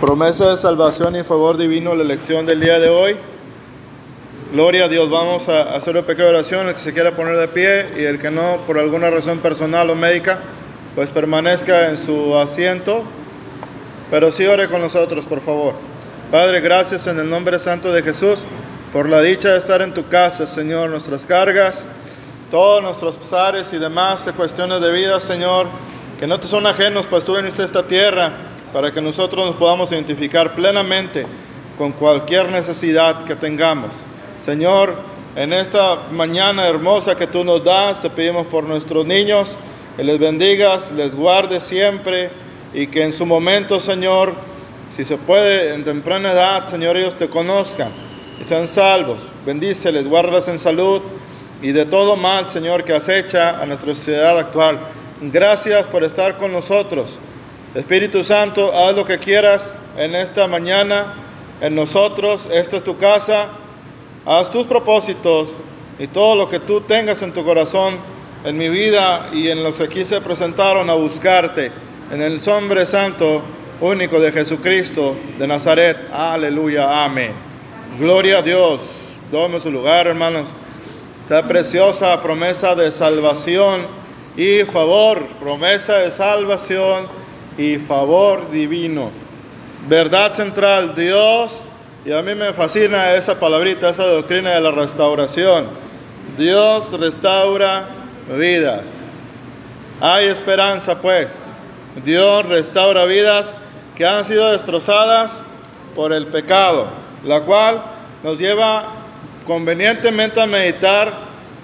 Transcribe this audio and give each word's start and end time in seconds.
Promesa 0.00 0.50
de 0.50 0.56
salvación 0.56 1.14
y 1.14 1.22
favor 1.22 1.56
divino, 1.56 1.94
la 1.94 2.02
elección 2.02 2.44
del 2.46 2.60
día 2.60 2.80
de 2.80 2.88
hoy. 2.88 3.16
Gloria 4.52 4.86
a 4.86 4.88
Dios, 4.88 5.08
vamos 5.08 5.48
a 5.48 5.74
hacer 5.74 5.96
una 5.96 6.04
pequeña 6.04 6.30
oración, 6.30 6.68
el 6.68 6.74
que 6.74 6.80
se 6.80 6.92
quiera 6.92 7.14
poner 7.14 7.36
de 7.36 7.48
pie 7.48 7.90
y 7.96 8.04
el 8.04 8.18
que 8.18 8.30
no, 8.30 8.58
por 8.66 8.78
alguna 8.78 9.08
razón 9.08 9.38
personal 9.38 9.88
o 9.90 9.94
médica, 9.94 10.40
pues 10.96 11.10
permanezca 11.10 11.90
en 11.90 11.98
su 11.98 12.36
asiento, 12.36 13.04
pero 14.10 14.32
sí 14.32 14.44
ore 14.46 14.68
con 14.68 14.80
nosotros, 14.80 15.26
por 15.26 15.40
favor. 15.40 15.74
Padre, 16.30 16.60
gracias 16.60 17.06
en 17.06 17.20
el 17.20 17.30
nombre 17.30 17.58
santo 17.60 17.92
de 17.92 18.02
Jesús 18.02 18.40
por 18.92 19.08
la 19.08 19.22
dicha 19.22 19.50
de 19.50 19.58
estar 19.58 19.80
en 19.80 19.94
tu 19.94 20.08
casa, 20.08 20.46
Señor, 20.48 20.90
nuestras 20.90 21.24
cargas, 21.24 21.86
todos 22.50 22.82
nuestros 22.82 23.16
pesares 23.16 23.72
y 23.72 23.78
demás 23.78 24.26
cuestiones 24.36 24.80
de 24.80 24.92
vida, 24.92 25.20
Señor, 25.20 25.68
que 26.18 26.26
no 26.26 26.40
te 26.40 26.48
son 26.48 26.66
ajenos, 26.66 27.06
pues 27.06 27.24
tú 27.24 27.36
viniste 27.36 27.62
a 27.62 27.64
esta 27.66 27.84
tierra 27.84 28.53
para 28.74 28.90
que 28.90 29.00
nosotros 29.00 29.46
nos 29.46 29.54
podamos 29.54 29.92
identificar 29.92 30.52
plenamente 30.56 31.24
con 31.78 31.92
cualquier 31.92 32.50
necesidad 32.50 33.24
que 33.24 33.36
tengamos. 33.36 33.92
Señor, 34.40 34.96
en 35.36 35.52
esta 35.52 36.08
mañana 36.10 36.66
hermosa 36.66 37.14
que 37.14 37.28
tú 37.28 37.44
nos 37.44 37.62
das, 37.62 38.02
te 38.02 38.10
pedimos 38.10 38.48
por 38.48 38.64
nuestros 38.64 39.06
niños, 39.06 39.56
que 39.96 40.02
les 40.02 40.18
bendigas, 40.18 40.90
les 40.90 41.14
guardes 41.14 41.62
siempre 41.62 42.30
y 42.74 42.88
que 42.88 43.04
en 43.04 43.12
su 43.12 43.24
momento, 43.24 43.78
Señor, 43.78 44.34
si 44.90 45.04
se 45.04 45.18
puede, 45.18 45.72
en 45.72 45.84
temprana 45.84 46.32
edad, 46.32 46.64
Señor, 46.66 46.96
ellos 46.96 47.16
te 47.16 47.28
conozcan 47.28 47.92
y 48.40 48.44
sean 48.44 48.66
salvos. 48.66 49.18
Bendíceles, 49.46 50.04
guárdalos 50.08 50.48
en 50.48 50.58
salud 50.58 51.00
y 51.62 51.70
de 51.70 51.86
todo 51.86 52.16
mal, 52.16 52.48
Señor, 52.48 52.82
que 52.82 52.92
acecha 52.92 53.62
a 53.62 53.66
nuestra 53.66 53.94
sociedad 53.94 54.36
actual. 54.36 54.80
Gracias 55.20 55.86
por 55.86 56.02
estar 56.02 56.38
con 56.38 56.50
nosotros. 56.50 57.20
Espíritu 57.74 58.22
Santo, 58.22 58.72
haz 58.72 58.94
lo 58.94 59.04
que 59.04 59.18
quieras 59.18 59.76
en 59.96 60.14
esta 60.14 60.46
mañana, 60.46 61.14
en 61.60 61.74
nosotros, 61.74 62.48
esta 62.52 62.76
es 62.76 62.84
tu 62.84 62.96
casa, 62.98 63.48
haz 64.24 64.48
tus 64.52 64.64
propósitos 64.66 65.50
y 65.98 66.06
todo 66.06 66.36
lo 66.36 66.46
que 66.46 66.60
tú 66.60 66.82
tengas 66.82 67.20
en 67.22 67.32
tu 67.32 67.44
corazón, 67.44 67.98
en 68.44 68.56
mi 68.56 68.68
vida 68.68 69.28
y 69.32 69.48
en 69.48 69.64
los 69.64 69.74
que 69.74 69.84
aquí 69.84 70.04
se 70.04 70.20
presentaron 70.20 70.88
a 70.88 70.94
buscarte, 70.94 71.72
en 72.12 72.22
el 72.22 72.40
nombre 72.46 72.86
santo 72.86 73.42
único 73.80 74.20
de 74.20 74.30
Jesucristo 74.30 75.16
de 75.36 75.48
Nazaret. 75.48 75.96
Aleluya, 76.12 77.04
amén. 77.04 77.32
Gloria 77.98 78.38
a 78.38 78.42
Dios. 78.42 78.82
Tome 79.32 79.58
su 79.58 79.72
lugar, 79.72 80.06
hermanos. 80.06 80.46
Esta 81.24 81.42
preciosa 81.48 82.22
promesa 82.22 82.76
de 82.76 82.92
salvación 82.92 83.88
y 84.36 84.60
favor, 84.60 85.26
promesa 85.40 85.98
de 85.98 86.12
salvación 86.12 87.23
y 87.56 87.76
favor 87.78 88.50
divino. 88.50 89.10
Verdad 89.88 90.32
central, 90.32 90.94
Dios, 90.94 91.64
y 92.04 92.12
a 92.12 92.22
mí 92.22 92.34
me 92.34 92.52
fascina 92.52 93.14
esa 93.14 93.38
palabrita, 93.38 93.90
esa 93.90 94.06
doctrina 94.06 94.50
de 94.50 94.60
la 94.60 94.70
restauración. 94.70 95.68
Dios 96.38 96.98
restaura 96.98 97.88
vidas. 98.36 98.84
Hay 100.00 100.26
esperanza 100.26 101.00
pues. 101.00 101.52
Dios 102.04 102.44
restaura 102.46 103.04
vidas 103.04 103.54
que 103.96 104.04
han 104.04 104.24
sido 104.24 104.50
destrozadas 104.52 105.32
por 105.94 106.12
el 106.12 106.26
pecado, 106.26 106.88
la 107.22 107.40
cual 107.42 107.82
nos 108.22 108.38
lleva 108.38 108.86
convenientemente 109.46 110.40
a 110.40 110.46
meditar, 110.46 111.12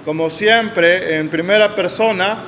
como 0.04 0.30
siempre, 0.30 1.16
en 1.16 1.28
primera 1.28 1.74
persona, 1.74 2.44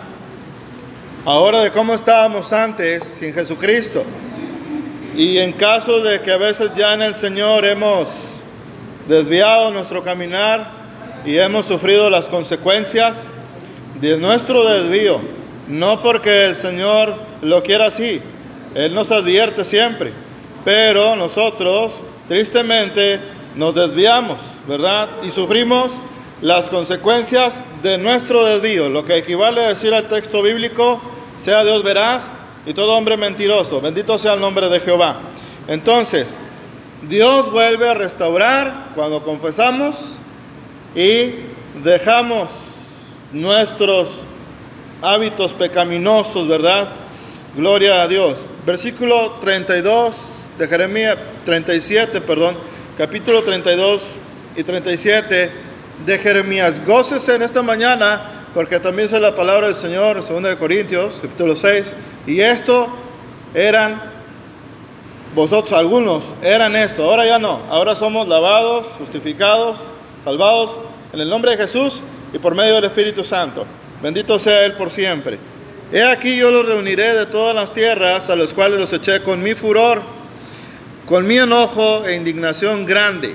ahora 1.25 1.61
de 1.63 1.71
cómo 1.71 1.95
estábamos 1.95 2.53
antes 2.53 3.05
sin 3.05 3.33
Jesucristo. 3.33 4.05
Y 5.17 5.39
en 5.39 5.53
caso 5.53 6.01
de 6.01 6.21
que 6.21 6.33
a 6.33 6.37
veces 6.37 6.73
ya 6.75 6.95
en 6.95 7.03
el 7.03 7.15
Señor 7.15 7.65
hemos 7.65 8.09
desviado 9.09 9.71
nuestro 9.71 10.03
caminar 10.03 10.71
y 11.25 11.37
hemos 11.37 11.67
sufrido 11.67 12.09
las 12.11 12.29
consecuencias 12.29 13.27
de 14.01 14.17
nuestro 14.17 14.65
desvío, 14.65 15.21
no 15.69 16.03
porque 16.03 16.47
el 16.47 16.57
Señor 16.57 17.15
lo 17.43 17.63
quiera 17.63 17.87
así, 17.87 18.21
Él 18.75 18.95
nos 18.95 19.13
advierte 19.13 19.65
siempre, 19.65 20.13
pero 20.65 21.15
nosotros 21.15 21.93
tristemente 22.27 23.21
nos 23.55 23.75
desviamos, 23.75 24.39
¿verdad? 24.67 25.09
Y 25.23 25.31
sufrimos 25.31 25.93
las 26.43 26.69
consecuencias 26.69 27.63
de 27.85 27.97
nuestro 27.99 28.45
desvío, 28.45 28.91
lo 28.91 29.05
que 29.05 29.17
equivale 29.17 29.65
a 29.65 29.69
decir 29.69 29.95
al 29.95 30.09
texto 30.09 30.43
bíblico, 30.43 31.01
sea 31.39 31.63
Dios 31.63 31.85
veraz 31.85 32.33
y 32.67 32.75
todo 32.75 32.97
hombre 32.97 33.17
mentiroso. 33.17 33.81
Bendito 33.81 34.19
sea 34.19 34.35
el 34.35 34.41
nombre 34.41 34.69
de 34.69 34.81
Jehová. 34.81 35.21
Entonces, 35.69 36.37
Dios 37.09 37.51
vuelve 37.51 37.89
a 37.89 37.95
restaurar 37.95 38.89
cuando 38.97 39.23
confesamos 39.23 39.97
y 40.97 41.31
dejamos 41.85 42.51
nuestros 43.33 44.09
hábitos 45.01 45.53
pecaminosos, 45.53 46.49
¿verdad? 46.49 46.89
Gloria 47.57 48.03
a 48.03 48.09
Dios. 48.09 48.47
Versículo 48.67 49.37
32 49.41 50.17
de 50.59 50.67
Jeremías, 50.67 51.19
37, 51.45 52.21
perdón, 52.21 52.57
capítulo 52.99 53.45
32 53.45 54.01
y 54.57 54.65
37 54.65 55.72
de 56.05 56.19
Jeremías. 56.19 56.85
Gócese 56.85 57.35
en 57.35 57.43
esta 57.43 57.63
mañana 57.63 58.43
porque 58.55 58.79
también 58.79 59.09
es 59.13 59.21
la 59.21 59.35
palabra 59.35 59.67
del 59.67 59.77
Señor, 59.77 60.27
2 60.27 60.43
de 60.43 60.57
Corintios, 60.57 61.21
capítulo 61.23 61.57
6, 61.57 61.95
y 62.27 62.41
esto 62.41 62.89
eran, 63.55 64.03
vosotros 65.35 65.73
algunos, 65.73 66.25
eran 66.43 66.77
esto, 66.77 67.05
ahora 67.05 67.25
ya 67.25 67.39
no, 67.39 67.61
ahora 67.71 67.97
somos 67.97 68.29
lavados, 68.29 68.87
justificados, 68.99 69.79
salvados 70.25 70.79
en 71.13 71.21
el 71.21 71.31
nombre 71.31 71.53
de 71.53 71.57
Jesús 71.57 72.01
y 72.33 72.39
por 72.39 72.55
medio 72.55 72.75
del 72.75 72.85
Espíritu 72.85 73.25
Santo. 73.25 73.65
Bendito 74.03 74.39
sea 74.39 74.65
Él 74.65 74.75
por 74.75 74.91
siempre. 74.91 75.39
He 75.93 76.03
aquí 76.03 76.37
yo 76.37 76.51
los 76.51 76.67
reuniré 76.67 77.15
de 77.15 77.27
todas 77.27 77.55
las 77.55 77.73
tierras 77.73 78.29
a 78.29 78.37
los 78.37 78.53
cuales 78.53 78.79
los 78.79 78.93
eché 78.93 79.23
con 79.23 79.43
mi 79.43 79.55
furor, 79.55 80.03
con 81.07 81.27
mi 81.27 81.39
enojo 81.39 82.05
e 82.05 82.15
indignación 82.15 82.85
grande, 82.85 83.35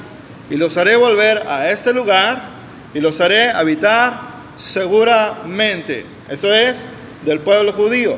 y 0.49 0.57
los 0.57 0.77
haré 0.77 0.95
volver 0.95 1.43
a 1.47 1.71
este 1.71 1.91
lugar 1.91 2.56
y 2.97 2.99
los 2.99 3.21
haré 3.21 3.51
habitar 3.51 4.19
seguramente. 4.57 6.03
Eso 6.27 6.51
es 6.51 6.83
del 7.23 7.39
pueblo 7.41 7.71
judío. 7.71 8.17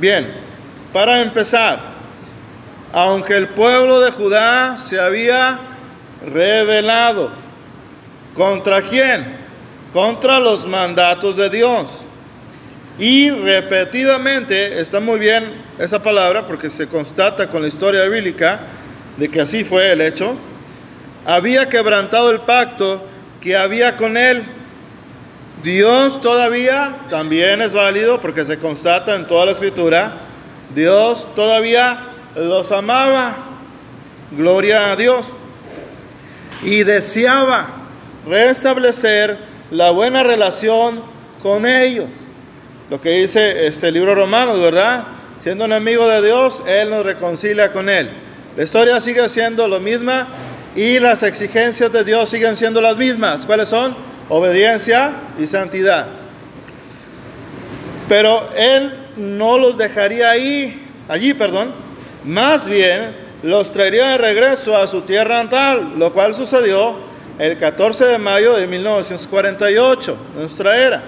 Bien, 0.00 0.26
para 0.90 1.20
empezar, 1.20 1.80
aunque 2.94 3.36
el 3.36 3.48
pueblo 3.48 4.00
de 4.00 4.10
Judá 4.10 4.78
se 4.78 4.98
había 4.98 5.58
revelado, 6.26 7.30
¿contra 8.34 8.80
quién? 8.80 9.36
Contra 9.92 10.40
los 10.40 10.66
mandatos 10.66 11.36
de 11.36 11.50
Dios. 11.50 11.86
Y 12.98 13.28
repetidamente, 13.28 14.80
está 14.80 14.98
muy 14.98 15.18
bien 15.18 15.62
esa 15.78 16.02
palabra 16.02 16.46
porque 16.46 16.70
se 16.70 16.88
constata 16.88 17.48
con 17.48 17.60
la 17.60 17.68
historia 17.68 18.04
bíblica 18.04 18.60
de 19.18 19.28
que 19.28 19.42
así 19.42 19.62
fue 19.62 19.92
el 19.92 20.00
hecho, 20.00 20.38
había 21.26 21.68
quebrantado 21.68 22.30
el 22.30 22.40
pacto 22.40 23.10
que 23.44 23.56
había 23.56 23.96
con 23.96 24.16
él 24.16 24.44
Dios 25.64 26.20
todavía 26.20 26.94
también 27.08 27.62
es 27.62 27.72
válido 27.72 28.20
porque 28.20 28.44
se 28.44 28.58
constata 28.58 29.14
en 29.14 29.26
toda 29.26 29.46
la 29.46 29.52
escritura. 29.52 30.12
Dios 30.74 31.26
todavía 31.34 32.10
los 32.36 32.70
amaba. 32.70 33.36
Gloria 34.30 34.92
a 34.92 34.96
Dios. 34.96 35.26
Y 36.62 36.82
deseaba 36.82 37.68
restablecer 38.26 39.38
la 39.70 39.90
buena 39.90 40.22
relación 40.22 41.02
con 41.42 41.64
ellos. 41.64 42.10
Lo 42.90 43.00
que 43.00 43.22
dice 43.22 43.66
este 43.66 43.90
libro 43.90 44.14
romano, 44.14 44.60
¿verdad? 44.60 45.04
Siendo 45.40 45.64
un 45.64 45.72
amigo 45.72 46.06
de 46.06 46.20
Dios, 46.20 46.62
Él 46.66 46.90
nos 46.90 47.06
reconcilia 47.06 47.72
con 47.72 47.88
Él. 47.88 48.10
La 48.54 48.64
historia 48.64 49.00
sigue 49.00 49.26
siendo 49.30 49.66
lo 49.66 49.80
misma 49.80 50.28
y 50.74 50.98
las 50.98 51.22
exigencias 51.22 51.92
de 51.92 52.04
Dios 52.04 52.30
siguen 52.30 52.56
siendo 52.56 52.80
las 52.80 52.96
mismas. 52.96 53.46
¿Cuáles 53.46 53.68
son? 53.68 54.14
obediencia 54.28 55.12
y 55.38 55.46
santidad. 55.46 56.06
Pero 58.08 58.48
él 58.56 58.92
no 59.16 59.58
los 59.58 59.78
dejaría 59.78 60.30
ahí, 60.30 60.86
allí, 61.08 61.34
perdón, 61.34 61.72
más 62.24 62.68
bien 62.68 63.16
los 63.42 63.70
traería 63.70 64.08
de 64.10 64.18
regreso 64.18 64.76
a 64.76 64.86
su 64.86 65.02
tierra 65.02 65.42
natal, 65.42 65.94
lo 65.98 66.12
cual 66.12 66.34
sucedió 66.34 66.96
el 67.38 67.58
14 67.58 68.06
de 68.06 68.18
mayo 68.18 68.54
de 68.54 68.66
1948, 68.66 70.16
nuestra 70.36 70.76
era. 70.76 71.02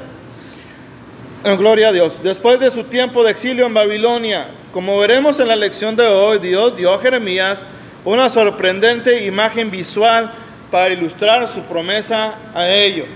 En 1.44 1.56
gloria 1.56 1.88
a 1.88 1.92
Dios. 1.92 2.14
Después 2.22 2.58
de 2.58 2.70
su 2.70 2.84
tiempo 2.84 3.22
de 3.22 3.30
exilio 3.30 3.66
en 3.66 3.74
Babilonia, 3.74 4.48
como 4.72 4.98
veremos 4.98 5.38
en 5.38 5.48
la 5.48 5.56
lección 5.56 5.94
de 5.94 6.06
hoy, 6.06 6.38
Dios 6.38 6.76
dio 6.76 6.92
a 6.92 6.98
Jeremías 6.98 7.64
una 8.06 8.30
sorprendente 8.30 9.24
imagen 9.24 9.68
visual 9.70 10.32
para 10.70 10.94
ilustrar 10.94 11.48
su 11.48 11.60
promesa 11.62 12.36
a 12.54 12.68
ellos. 12.68 13.08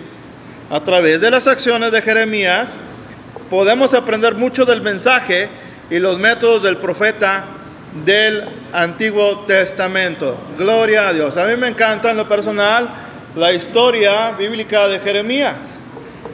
A 0.68 0.80
través 0.80 1.20
de 1.20 1.30
las 1.30 1.46
acciones 1.46 1.92
de 1.92 2.02
Jeremías 2.02 2.76
podemos 3.48 3.94
aprender 3.94 4.34
mucho 4.34 4.64
del 4.64 4.82
mensaje 4.82 5.48
y 5.90 6.00
los 6.00 6.18
métodos 6.18 6.64
del 6.64 6.76
profeta 6.78 7.44
del 8.04 8.44
Antiguo 8.72 9.44
Testamento. 9.46 10.36
Gloria 10.58 11.08
a 11.08 11.12
Dios. 11.12 11.36
A 11.36 11.46
mí 11.46 11.56
me 11.56 11.68
encanta 11.68 12.10
en 12.10 12.16
lo 12.16 12.28
personal 12.28 12.90
la 13.36 13.52
historia 13.52 14.32
bíblica 14.32 14.88
de 14.88 14.98
Jeremías. 14.98 15.78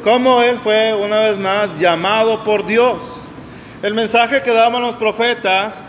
Cómo 0.02 0.42
él 0.42 0.56
fue 0.62 0.94
una 0.94 1.20
vez 1.20 1.36
más 1.36 1.78
llamado 1.78 2.42
por 2.42 2.64
Dios. 2.64 2.96
El 3.82 3.92
mensaje 3.92 4.42
que 4.42 4.52
daban 4.52 4.80
los 4.80 4.96
profetas 4.96 5.82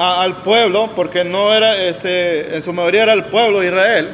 al 0.00 0.42
pueblo, 0.42 0.90
porque 0.96 1.24
no 1.24 1.52
era, 1.52 1.76
este, 1.76 2.56
en 2.56 2.64
su 2.64 2.72
mayoría 2.72 3.02
era 3.02 3.12
el 3.12 3.26
pueblo 3.26 3.60
de 3.60 3.66
Israel, 3.66 4.08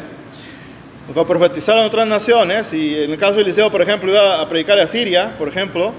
profetizaron 1.14 1.84
otras 1.84 2.08
naciones, 2.08 2.72
y 2.72 3.04
en 3.04 3.12
el 3.12 3.18
caso 3.18 3.34
de 3.34 3.42
Eliseo, 3.42 3.70
por 3.70 3.80
ejemplo, 3.82 4.10
iba 4.10 4.40
a 4.40 4.48
predicar 4.48 4.80
a 4.80 4.88
Siria, 4.88 5.34
por 5.38 5.46
ejemplo, 5.48 5.92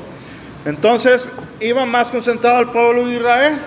entonces 0.65 1.29
iba 1.61 1.85
más 1.85 2.11
concentrado 2.11 2.57
al 2.57 2.71
pueblo 2.71 3.05
de 3.05 3.15
Israel. 3.15 3.57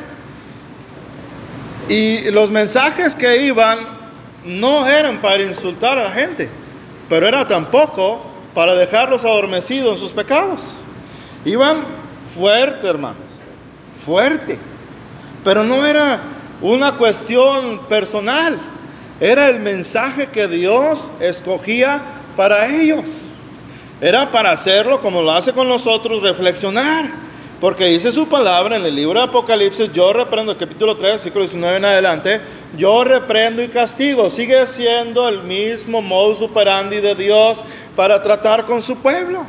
Y 1.89 2.31
los 2.31 2.51
mensajes 2.51 3.15
que 3.15 3.45
iban 3.45 3.79
no 4.45 4.87
eran 4.87 5.23
para 5.23 5.43
insultar 5.43 5.99
a 5.99 6.05
la 6.05 6.13
gente, 6.13 6.51
pero 7.09 7.27
era 7.27 7.49
tampoco 7.49 8.23
para 8.55 8.75
dejarlos 8.75 9.25
adormecidos 9.25 9.95
en 9.95 9.99
sus 9.99 10.13
pecados. 10.13 10.63
Iban 11.47 11.85
fuerte, 12.35 12.87
hermanos, 12.87 13.17
fuerte. 13.97 14.59
Pero 15.45 15.65
no 15.65 15.87
era 15.87 16.21
una 16.61 16.97
cuestión 16.97 17.87
personal, 17.89 18.59
era 19.21 19.49
el 19.49 19.61
mensaje 19.61 20.29
que 20.29 20.49
Dios 20.49 20.99
escogía 21.21 22.03
para 22.37 22.67
ellos. 22.67 23.05
Era 24.01 24.31
para 24.31 24.53
hacerlo 24.53 25.01
como 25.01 25.21
lo 25.21 25.31
hace 25.33 25.53
con 25.53 25.69
nosotros, 25.69 26.23
reflexionar. 26.23 27.31
Porque 27.61 27.85
dice 27.85 28.11
su 28.11 28.27
palabra 28.27 28.77
en 28.77 28.87
el 28.87 28.95
libro 28.95 29.21
de 29.21 29.27
Apocalipsis, 29.27 29.93
yo 29.93 30.15
reprendo, 30.15 30.57
capítulo 30.57 30.97
3, 30.97 31.13
versículo 31.13 31.45
19 31.45 31.77
en 31.77 31.85
adelante, 31.85 32.41
yo 32.79 33.05
reprendo 33.05 33.63
y 33.63 33.69
castigo. 33.69 34.31
Sigue 34.31 34.67
siendo 34.67 35.29
el 35.29 35.43
mismo 35.43 36.01
modus 36.01 36.41
operandi 36.41 37.01
de 37.01 37.15
Dios 37.15 37.59
para 37.95 38.23
tratar 38.23 38.65
con 38.65 38.81
su 38.81 38.97
pueblo. 38.97 39.45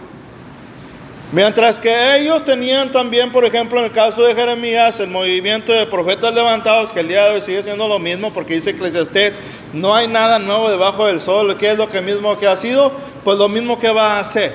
Mientras 1.31 1.79
que 1.79 2.17
ellos 2.17 2.43
tenían 2.43 2.91
también, 2.91 3.31
por 3.31 3.45
ejemplo, 3.45 3.79
en 3.79 3.85
el 3.85 3.91
caso 3.93 4.21
de 4.23 4.35
Jeremías, 4.35 4.99
el 4.99 5.09
movimiento 5.09 5.71
de 5.71 5.85
profetas 5.85 6.33
levantados, 6.33 6.91
que 6.91 6.99
el 6.99 7.07
día 7.07 7.23
de 7.23 7.35
hoy 7.35 7.41
sigue 7.41 7.63
siendo 7.63 7.87
lo 7.87 7.99
mismo, 7.99 8.33
porque 8.33 8.55
dice 8.55 8.71
Eclesiastés, 8.71 9.35
no 9.71 9.95
hay 9.95 10.09
nada 10.09 10.39
nuevo 10.39 10.69
debajo 10.69 11.07
del 11.07 11.21
sol, 11.21 11.55
¿qué 11.55 11.71
es 11.71 11.77
lo 11.77 11.89
que 11.89 12.01
mismo 12.01 12.37
que 12.37 12.47
ha 12.47 12.57
sido? 12.57 12.91
Pues 13.23 13.37
lo 13.37 13.47
mismo 13.47 13.79
que 13.79 13.89
va 13.91 14.17
a 14.17 14.19
hacer. 14.19 14.53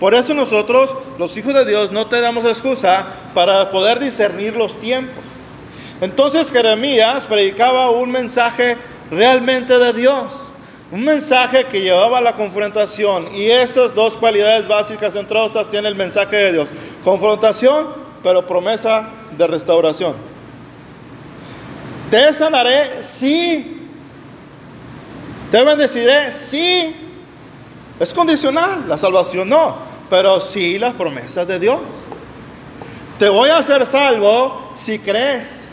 Por 0.00 0.14
eso 0.14 0.32
nosotros, 0.32 0.94
los 1.18 1.36
hijos 1.36 1.52
de 1.52 1.66
Dios, 1.66 1.92
no 1.92 2.06
tenemos 2.06 2.46
excusa 2.46 3.08
para 3.34 3.70
poder 3.70 4.00
discernir 4.00 4.56
los 4.56 4.78
tiempos. 4.78 5.22
Entonces 6.00 6.50
Jeremías 6.50 7.26
predicaba 7.26 7.90
un 7.90 8.10
mensaje 8.10 8.78
realmente 9.10 9.78
de 9.78 9.92
Dios. 9.92 10.32
Un 10.92 11.02
mensaje 11.02 11.64
que 11.64 11.80
llevaba 11.80 12.18
a 12.18 12.20
la 12.20 12.36
confrontación 12.36 13.34
y 13.34 13.50
esas 13.50 13.92
dos 13.94 14.16
cualidades 14.16 14.68
básicas 14.68 15.16
entre 15.16 15.36
otras 15.36 15.68
tiene 15.68 15.88
el 15.88 15.96
mensaje 15.96 16.36
de 16.36 16.52
Dios. 16.52 16.68
Confrontación, 17.02 17.88
pero 18.22 18.46
promesa 18.46 19.08
de 19.36 19.46
restauración. 19.48 20.14
Te 22.10 22.32
sanaré, 22.32 23.02
sí. 23.02 23.88
Te 25.50 25.64
bendeciré, 25.64 26.32
sí. 26.32 26.94
Es 27.98 28.12
condicional, 28.12 28.88
la 28.88 28.96
salvación 28.96 29.48
no, 29.48 29.76
pero 30.08 30.40
sí 30.40 30.78
las 30.78 30.94
promesas 30.94 31.48
de 31.48 31.58
Dios. 31.58 31.78
Te 33.18 33.28
voy 33.28 33.50
a 33.50 33.58
hacer 33.58 33.84
salvo 33.86 34.70
si 34.76 35.00
crees. 35.00 35.65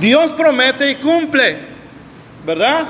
Dios 0.00 0.32
promete 0.32 0.90
y 0.90 0.94
cumple, 0.96 1.58
¿verdad? 2.44 2.86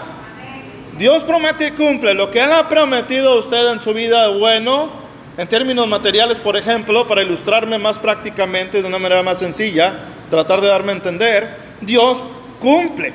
Dios 0.96 1.22
promete 1.24 1.68
y 1.68 1.70
cumple. 1.72 2.14
Lo 2.14 2.30
que 2.30 2.42
Él 2.42 2.52
ha 2.52 2.68
prometido 2.68 3.32
a 3.32 3.38
usted 3.40 3.72
en 3.72 3.80
su 3.80 3.92
vida 3.92 4.28
bueno, 4.28 4.90
en 5.36 5.48
términos 5.48 5.86
materiales, 5.88 6.38
por 6.38 6.56
ejemplo, 6.56 7.06
para 7.06 7.22
ilustrarme 7.22 7.78
más 7.78 7.98
prácticamente 7.98 8.80
de 8.80 8.88
una 8.88 8.98
manera 8.98 9.22
más 9.22 9.38
sencilla, 9.38 9.94
tratar 10.30 10.60
de 10.60 10.68
darme 10.68 10.92
a 10.92 10.96
entender, 10.96 11.56
Dios 11.80 12.22
cumple. 12.60 13.12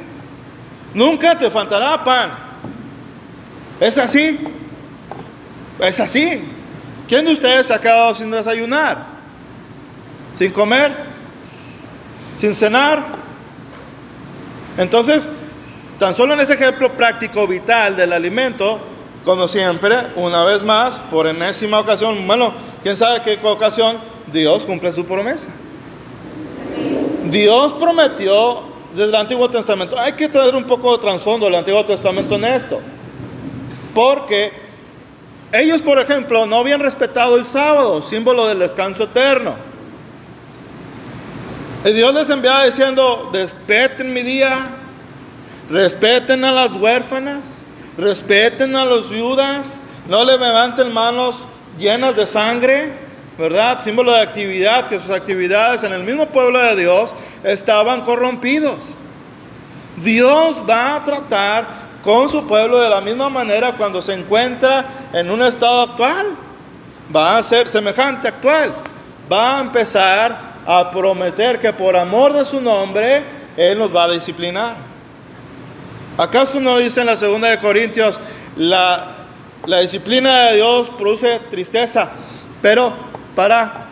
Nunca 0.94 1.38
te 1.38 1.50
faltará 1.50 2.03
pan. 2.03 2.31
¿Es 3.80 3.97
así? 3.97 4.39
Es 5.80 6.00
así. 6.00 6.44
¿Quién 7.07 7.25
de 7.25 7.33
ustedes 7.33 7.68
se 7.68 7.74
ha 7.74 7.80
quedado 7.80 8.13
sin 8.15 8.30
desayunar? 8.30 9.07
¿Sin 10.35 10.51
comer? 10.51 10.95
¿Sin 12.35 12.53
cenar? 12.53 13.19
Entonces, 14.79 15.27
tan 15.99 16.15
solo 16.15 16.33
en 16.33 16.39
ese 16.39 16.53
ejemplo 16.53 16.93
práctico, 16.93 17.45
vital 17.45 17.97
del 17.97 18.13
alimento, 18.13 18.79
como 19.25 19.45
siempre, 19.49 19.97
una 20.15 20.45
vez 20.45 20.63
más, 20.63 20.99
por 21.11 21.27
enésima 21.27 21.79
ocasión, 21.79 22.25
bueno, 22.25 22.53
quién 22.81 22.95
sabe 22.95 23.21
qué 23.21 23.37
ocasión, 23.43 23.97
Dios 24.31 24.65
cumple 24.65 24.93
su 24.93 25.03
promesa. 25.03 25.49
Dios 27.25 27.73
prometió 27.73 28.61
desde 28.93 29.09
el 29.09 29.15
Antiguo 29.15 29.49
Testamento, 29.49 29.99
hay 29.99 30.13
que 30.13 30.29
traer 30.29 30.55
un 30.55 30.63
poco 30.63 30.93
de 30.93 30.99
trasfondo 30.99 31.47
del 31.47 31.55
Antiguo 31.55 31.83
Testamento 31.83 32.35
en 32.35 32.45
esto, 32.45 32.79
porque 33.93 34.53
ellos, 35.51 35.81
por 35.81 35.99
ejemplo, 35.99 36.45
no 36.45 36.55
habían 36.55 36.79
respetado 36.79 37.35
el 37.35 37.45
sábado, 37.45 38.01
símbolo 38.01 38.47
del 38.47 38.59
descanso 38.59 39.03
eterno. 39.03 39.55
Y 41.85 41.91
Dios 41.91 42.13
les 42.13 42.29
enviaba 42.29 42.65
diciendo, 42.65 43.29
respeten 43.31 44.11
mi 44.11 44.21
día, 44.21 44.67
respeten 45.69 46.43
a 46.43 46.51
las 46.51 46.73
huérfanas, 46.73 47.65
respeten 47.97 48.75
a 48.75 48.83
los 48.83 49.09
viudas, 49.09 49.79
no 50.09 50.25
le 50.25 50.37
levanten 50.37 50.93
manos 50.93 51.47
llenas 51.77 52.17
de 52.17 52.25
sangre, 52.25 52.91
¿verdad? 53.37 53.79
Símbolo 53.79 54.11
de 54.11 54.19
actividad, 54.19 54.87
que 54.87 54.99
sus 54.99 55.09
actividades 55.09 55.83
en 55.83 55.93
el 55.93 56.03
mismo 56.03 56.27
pueblo 56.27 56.59
de 56.59 56.75
Dios 56.75 57.13
estaban 57.43 58.01
corrompidos. 58.01 58.97
Dios 60.03 60.61
va 60.69 60.97
a 60.97 61.03
tratar 61.05 61.65
con 62.03 62.27
su 62.27 62.45
pueblo 62.45 62.79
de 62.79 62.89
la 62.89 62.99
misma 62.99 63.29
manera 63.29 63.77
cuando 63.77 64.01
se 64.01 64.13
encuentra 64.13 65.09
en 65.13 65.31
un 65.31 65.41
estado 65.41 65.81
actual. 65.83 66.35
Va 67.15 67.37
a 67.37 67.43
ser 67.43 67.69
semejante 67.69 68.27
actual. 68.27 68.73
Va 69.31 69.57
a 69.57 69.61
empezar 69.61 70.48
a 70.71 70.92
prometer 70.92 71.57
que 71.57 71.74
por 71.74 71.98
amor 71.98 72.31
de 72.31 72.45
su 72.45 72.62
nombre 72.62 73.24
Él 73.57 73.80
nos 73.80 73.94
va 73.94 74.04
a 74.04 74.11
disciplinar. 74.11 74.76
¿Acaso 76.16 76.59
no 76.59 76.78
dice 76.78 77.02
en 77.02 77.07
la 77.07 77.18
segunda 77.18 77.49
de 77.49 77.57
Corintios, 77.57 78.19
la, 78.56 79.16
la 79.66 79.80
disciplina 79.80 80.49
de 80.49 80.57
Dios 80.57 80.92
produce 80.92 81.40
tristeza, 81.49 82.11
pero 82.61 82.94
para 83.35 83.88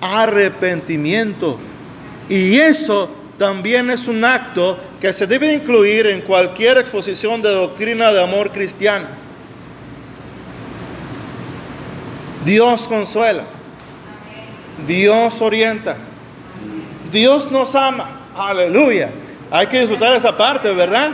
arrepentimiento? 0.00 1.60
Y 2.28 2.58
eso 2.58 3.08
también 3.38 3.88
es 3.88 4.08
un 4.08 4.24
acto 4.24 4.80
que 5.00 5.12
se 5.12 5.28
debe 5.28 5.52
incluir 5.52 6.08
en 6.08 6.22
cualquier 6.22 6.78
exposición 6.78 7.40
de 7.40 7.52
doctrina 7.52 8.10
de 8.10 8.20
amor 8.20 8.50
cristiana. 8.50 9.10
Dios 12.44 12.88
consuela. 12.88 13.59
Dios 14.86 15.40
orienta. 15.40 15.96
Dios 17.10 17.50
nos 17.50 17.74
ama. 17.74 18.20
Aleluya. 18.34 19.10
Hay 19.50 19.66
que 19.66 19.80
disfrutar 19.80 20.12
esa 20.14 20.36
parte, 20.36 20.72
¿verdad? 20.72 21.10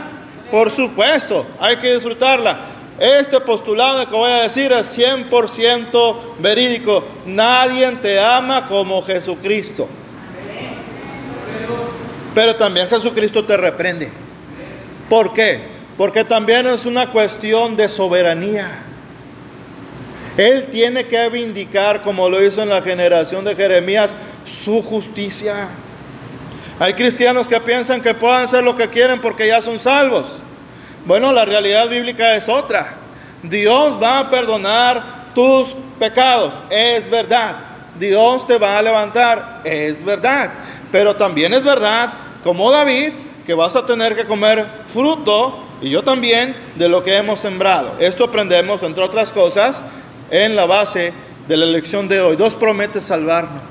Por 0.51 0.71
supuesto, 0.71 1.45
hay 1.59 1.77
que 1.77 1.95
disfrutarla. 1.95 2.59
Este 2.99 3.39
postulado 3.41 4.07
que 4.07 4.15
voy 4.15 4.31
a 4.31 4.43
decir 4.43 4.71
es 4.71 4.97
100% 4.97 6.17
verídico. 6.39 7.03
Nadie 7.25 7.91
te 8.01 8.19
ama 8.19 8.65
como 8.67 9.01
Jesucristo. 9.01 9.87
Pero 12.33 12.55
también 12.55 12.87
Jesucristo 12.87 13.43
te 13.45 13.57
reprende. 13.57 14.11
¿Por 15.09 15.33
qué? 15.33 15.61
Porque 15.97 16.23
también 16.23 16.67
es 16.67 16.85
una 16.85 17.11
cuestión 17.11 17.75
de 17.75 17.89
soberanía. 17.89 18.83
Él 20.37 20.67
tiene 20.71 21.07
que 21.07 21.29
vindicar, 21.29 22.03
como 22.03 22.29
lo 22.29 22.43
hizo 22.43 22.61
en 22.61 22.69
la 22.69 22.81
generación 22.81 23.43
de 23.43 23.55
Jeremías, 23.55 24.13
su 24.45 24.83
justicia. 24.83 25.67
Hay 26.79 26.93
cristianos 26.93 27.47
que 27.47 27.59
piensan 27.59 28.01
que 28.01 28.13
pueden 28.13 28.43
hacer 28.43 28.63
lo 28.63 28.75
que 28.75 28.87
quieren 28.87 29.19
porque 29.19 29.47
ya 29.47 29.61
son 29.61 29.79
salvos. 29.79 30.25
Bueno, 31.05 31.33
la 31.33 31.43
realidad 31.43 31.89
bíblica 31.89 32.35
es 32.35 32.47
otra. 32.47 32.97
Dios 33.41 33.97
va 34.01 34.19
a 34.19 34.29
perdonar 34.29 35.33
tus 35.33 35.75
pecados, 35.99 36.53
es 36.69 37.09
verdad. 37.09 37.55
Dios 37.99 38.45
te 38.45 38.59
va 38.59 38.77
a 38.77 38.81
levantar, 38.81 39.61
es 39.63 40.03
verdad. 40.03 40.51
Pero 40.91 41.15
también 41.15 41.53
es 41.53 41.63
verdad, 41.63 42.13
como 42.43 42.71
David, 42.71 43.11
que 43.45 43.55
vas 43.55 43.75
a 43.75 43.85
tener 43.85 44.15
que 44.15 44.25
comer 44.25 44.67
fruto, 44.85 45.63
y 45.81 45.89
yo 45.89 46.03
también, 46.03 46.55
de 46.75 46.89
lo 46.89 47.03
que 47.03 47.17
hemos 47.17 47.39
sembrado. 47.39 47.95
Esto 47.99 48.25
aprendemos, 48.25 48.83
entre 48.83 49.03
otras 49.03 49.31
cosas, 49.31 49.83
en 50.31 50.55
la 50.55 50.65
base 50.65 51.13
de 51.47 51.57
la 51.57 51.65
elección 51.65 52.07
de 52.07 52.21
hoy. 52.21 52.35
Dios 52.35 52.55
promete 52.55 53.01
salvarnos. 53.01 53.61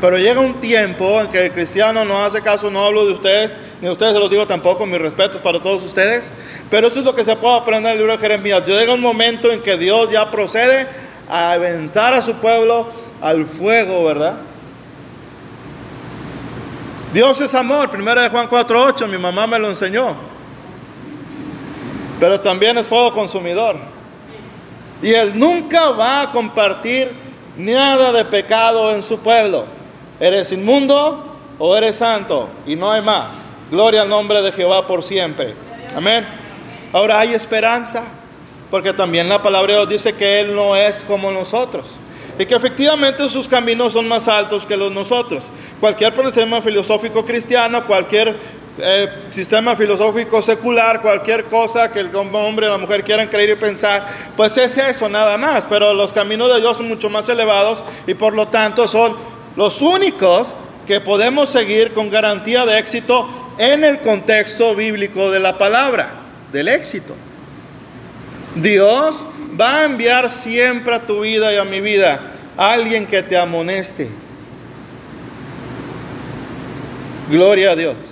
Pero 0.00 0.18
llega 0.18 0.40
un 0.40 0.54
tiempo 0.54 1.20
en 1.20 1.28
que 1.28 1.46
el 1.46 1.52
cristiano 1.52 2.04
no 2.04 2.24
hace 2.24 2.40
caso, 2.40 2.70
no 2.72 2.84
hablo 2.84 3.06
de 3.06 3.12
ustedes, 3.12 3.56
ni 3.80 3.86
de 3.86 3.92
ustedes 3.92 4.14
se 4.14 4.18
los 4.18 4.30
digo 4.30 4.46
tampoco, 4.48 4.84
mis 4.84 5.00
respetos 5.00 5.40
para 5.40 5.60
todos 5.60 5.84
ustedes. 5.84 6.28
Pero 6.70 6.88
eso 6.88 6.98
es 6.98 7.04
lo 7.04 7.14
que 7.14 7.24
se 7.24 7.36
puede 7.36 7.56
aprender 7.56 7.92
en 7.92 7.92
el 7.92 7.98
libro 7.98 8.12
de 8.12 8.18
Jeremías. 8.18 8.66
Llega 8.66 8.94
un 8.94 9.00
momento 9.00 9.52
en 9.52 9.62
que 9.62 9.76
Dios 9.76 10.10
ya 10.10 10.28
procede 10.28 10.88
a 11.28 11.52
aventar 11.52 12.14
a 12.14 12.22
su 12.22 12.34
pueblo 12.34 12.88
al 13.20 13.46
fuego, 13.46 14.04
¿verdad? 14.04 14.38
Dios 17.12 17.40
es 17.40 17.54
amor, 17.54 17.88
primera 17.88 18.22
de 18.22 18.30
Juan 18.30 18.48
4.8, 18.48 19.06
mi 19.06 19.18
mamá 19.18 19.46
me 19.46 19.58
lo 19.60 19.68
enseñó. 19.70 20.16
Pero 22.18 22.40
también 22.40 22.76
es 22.78 22.88
fuego 22.88 23.12
consumidor. 23.12 23.91
Y 25.02 25.12
Él 25.12 25.38
nunca 25.38 25.90
va 25.90 26.22
a 26.22 26.30
compartir 26.30 27.12
nada 27.56 28.12
de 28.12 28.24
pecado 28.24 28.92
en 28.92 29.02
su 29.02 29.18
pueblo. 29.18 29.66
Eres 30.20 30.52
inmundo 30.52 31.36
o 31.58 31.76
eres 31.76 31.96
santo 31.96 32.48
y 32.66 32.76
no 32.76 32.90
hay 32.90 33.02
más. 33.02 33.34
Gloria 33.70 34.02
al 34.02 34.08
nombre 34.08 34.40
de 34.42 34.52
Jehová 34.52 34.86
por 34.86 35.02
siempre. 35.02 35.54
Amén. 35.94 36.26
Ahora 36.92 37.18
hay 37.18 37.34
esperanza, 37.34 38.04
porque 38.70 38.92
también 38.92 39.28
la 39.28 39.42
palabra 39.42 39.72
de 39.72 39.78
Dios 39.78 39.88
dice 39.88 40.14
que 40.14 40.40
Él 40.40 40.54
no 40.54 40.76
es 40.76 41.04
como 41.04 41.32
nosotros 41.32 41.86
y 42.38 42.46
que 42.46 42.54
efectivamente 42.54 43.28
sus 43.28 43.48
caminos 43.48 43.92
son 43.92 44.08
más 44.08 44.28
altos 44.28 44.64
que 44.64 44.76
los 44.76 44.90
nosotros. 44.90 45.44
Cualquier 45.80 46.14
sistema 46.24 46.62
filosófico 46.62 47.24
cristiano, 47.24 47.86
cualquier 47.86 48.36
eh, 48.78 49.08
sistema 49.30 49.76
filosófico 49.76 50.42
secular, 50.42 51.02
cualquier 51.02 51.44
cosa 51.44 51.92
que 51.92 52.00
el 52.00 52.14
hombre 52.16 52.68
o 52.68 52.70
la 52.70 52.78
mujer 52.78 53.04
quieran 53.04 53.28
creer 53.28 53.50
y 53.50 53.54
pensar, 53.56 54.08
pues 54.36 54.56
es 54.56 54.76
eso 54.78 55.08
nada 55.08 55.36
más. 55.36 55.66
Pero 55.68 55.92
los 55.92 56.12
caminos 56.12 56.52
de 56.52 56.60
Dios 56.60 56.78
son 56.78 56.88
mucho 56.88 57.10
más 57.10 57.28
elevados 57.28 57.84
y 58.06 58.14
por 58.14 58.32
lo 58.32 58.48
tanto 58.48 58.88
son 58.88 59.16
los 59.56 59.82
únicos 59.82 60.54
que 60.86 61.00
podemos 61.00 61.50
seguir 61.50 61.92
con 61.92 62.08
garantía 62.08 62.64
de 62.64 62.78
éxito 62.78 63.28
en 63.58 63.84
el 63.84 64.00
contexto 64.00 64.74
bíblico 64.74 65.30
de 65.30 65.40
la 65.40 65.58
palabra, 65.58 66.14
del 66.52 66.68
éxito. 66.68 67.14
Dios 68.54 69.16
va 69.60 69.80
a 69.80 69.84
enviar 69.84 70.30
siempre 70.30 70.94
a 70.94 71.06
tu 71.06 71.20
vida 71.20 71.52
y 71.52 71.58
a 71.58 71.64
mi 71.64 71.80
vida 71.80 72.20
alguien 72.56 73.06
que 73.06 73.22
te 73.22 73.36
amoneste. 73.36 74.10
Gloria 77.30 77.72
a 77.72 77.76
Dios. 77.76 78.11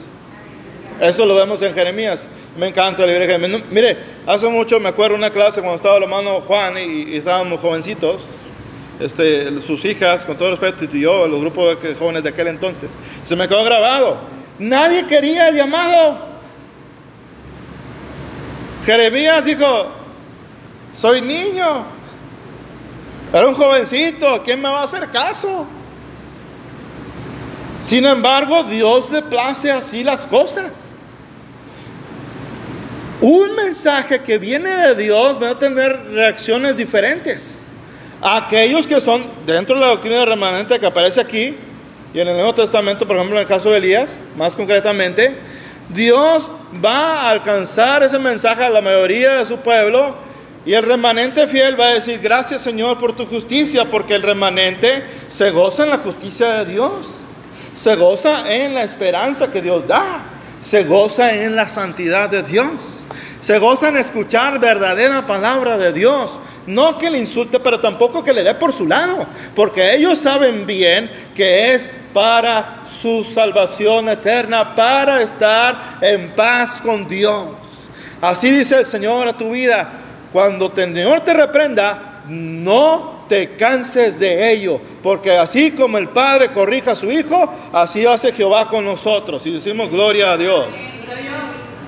Eso 1.00 1.24
lo 1.24 1.34
vemos 1.34 1.62
en 1.62 1.72
Jeremías. 1.72 2.28
Me 2.58 2.66
encanta 2.66 3.02
el 3.02 3.08
libro 3.08 3.26
de 3.26 3.32
Jeremías. 3.32 3.62
Mire, 3.70 3.96
hace 4.26 4.48
mucho 4.48 4.78
me 4.78 4.90
acuerdo 4.90 5.16
una 5.16 5.30
clase 5.30 5.60
cuando 5.60 5.76
estaba 5.76 5.96
el 5.96 6.02
hermano 6.02 6.42
Juan 6.42 6.76
y, 6.76 7.16
estábamos 7.16 7.60
jovencitos. 7.60 8.22
Este, 9.00 9.62
sus 9.62 9.82
hijas, 9.86 10.26
con 10.26 10.36
todo 10.36 10.50
respeto, 10.50 10.94
y 10.94 11.00
yo, 11.00 11.26
los 11.26 11.40
grupos 11.40 11.82
de 11.82 11.94
jóvenes 11.94 12.22
de 12.22 12.28
aquel 12.28 12.48
entonces. 12.48 12.90
Se 13.24 13.34
me 13.34 13.48
quedó 13.48 13.64
grabado. 13.64 14.20
Nadie 14.58 15.06
quería 15.06 15.48
el 15.48 15.56
llamado. 15.56 16.18
Jeremías 18.84 19.42
dijo, 19.46 19.86
soy 20.92 21.22
niño. 21.22 21.86
Era 23.32 23.48
un 23.48 23.54
jovencito. 23.54 24.42
¿Quién 24.44 24.60
me 24.60 24.68
va 24.68 24.82
a 24.82 24.84
hacer 24.84 25.08
caso? 25.08 25.66
Sin 27.80 28.04
embargo, 28.04 28.64
Dios 28.64 29.10
le 29.10 29.22
place 29.22 29.72
así 29.72 30.04
las 30.04 30.20
cosas. 30.26 30.89
Un 33.20 33.54
mensaje 33.54 34.20
que 34.22 34.38
viene 34.38 34.70
de 34.70 34.94
Dios 34.94 35.36
va 35.42 35.50
a 35.50 35.58
tener 35.58 36.06
reacciones 36.10 36.74
diferentes. 36.74 37.54
Aquellos 38.22 38.86
que 38.86 38.98
son 38.98 39.26
dentro 39.44 39.74
de 39.74 39.82
la 39.82 39.88
doctrina 39.88 40.24
remanente 40.24 40.78
que 40.78 40.86
aparece 40.86 41.20
aquí 41.20 41.54
y 42.14 42.20
en 42.20 42.28
el 42.28 42.34
Nuevo 42.34 42.54
Testamento, 42.54 43.06
por 43.06 43.16
ejemplo, 43.16 43.36
en 43.36 43.42
el 43.42 43.48
caso 43.48 43.70
de 43.70 43.76
Elías, 43.76 44.18
más 44.36 44.56
concretamente, 44.56 45.36
Dios 45.90 46.50
va 46.82 47.20
a 47.20 47.30
alcanzar 47.30 48.02
ese 48.02 48.18
mensaje 48.18 48.64
a 48.64 48.70
la 48.70 48.80
mayoría 48.80 49.34
de 49.34 49.46
su 49.46 49.58
pueblo 49.58 50.16
y 50.64 50.72
el 50.72 50.82
remanente 50.82 51.46
fiel 51.46 51.78
va 51.78 51.88
a 51.88 51.94
decir, 51.94 52.20
gracias 52.20 52.62
Señor 52.62 52.98
por 52.98 53.14
tu 53.14 53.26
justicia, 53.26 53.84
porque 53.90 54.14
el 54.14 54.22
remanente 54.22 55.04
se 55.28 55.50
goza 55.50 55.84
en 55.84 55.90
la 55.90 55.98
justicia 55.98 56.64
de 56.64 56.72
Dios, 56.72 57.20
se 57.74 57.96
goza 57.96 58.50
en 58.50 58.74
la 58.74 58.82
esperanza 58.82 59.50
que 59.50 59.60
Dios 59.60 59.86
da, 59.86 60.24
se 60.60 60.84
goza 60.84 61.34
en 61.34 61.56
la 61.56 61.68
santidad 61.68 62.28
de 62.28 62.42
Dios, 62.42 62.72
se 63.40 63.58
goza 63.58 63.88
en 63.88 63.96
escuchar 63.96 64.58
verdadera 64.58 65.26
palabra 65.26 65.78
de 65.78 65.92
Dios. 65.92 66.38
No 66.66 66.98
que 66.98 67.10
le 67.10 67.18
insulte, 67.18 67.58
pero 67.58 67.80
tampoco 67.80 68.22
que 68.22 68.34
le 68.34 68.42
dé 68.42 68.54
por 68.54 68.72
su 68.72 68.86
lado, 68.86 69.26
porque 69.56 69.94
ellos 69.94 70.18
saben 70.18 70.66
bien 70.66 71.10
que 71.34 71.74
es 71.74 71.88
para 72.12 72.82
su 72.84 73.24
salvación 73.24 74.08
eterna, 74.08 74.74
para 74.74 75.22
estar 75.22 75.98
en 76.02 76.30
paz 76.36 76.80
con 76.82 77.08
Dios. 77.08 77.48
Así 78.20 78.50
dice 78.50 78.80
el 78.80 78.86
Señor 78.86 79.26
a 79.26 79.36
tu 79.36 79.50
vida, 79.50 79.90
cuando 80.32 80.66
el 80.76 80.94
Señor 80.94 81.20
te 81.20 81.32
reprenda, 81.32 82.22
no 82.28 83.19
te 83.30 83.54
canses 83.54 84.18
de 84.18 84.52
ello, 84.52 84.80
porque 85.04 85.30
así 85.30 85.70
como 85.70 85.98
el 85.98 86.08
Padre 86.08 86.50
corrija 86.50 86.90
a 86.90 86.96
su 86.96 87.08
Hijo, 87.12 87.48
así 87.72 88.04
hace 88.04 88.32
Jehová 88.32 88.68
con 88.68 88.84
nosotros. 88.84 89.46
Y 89.46 89.52
decimos 89.52 89.88
gloria 89.88 90.32
a 90.32 90.36
Dios. 90.36 90.66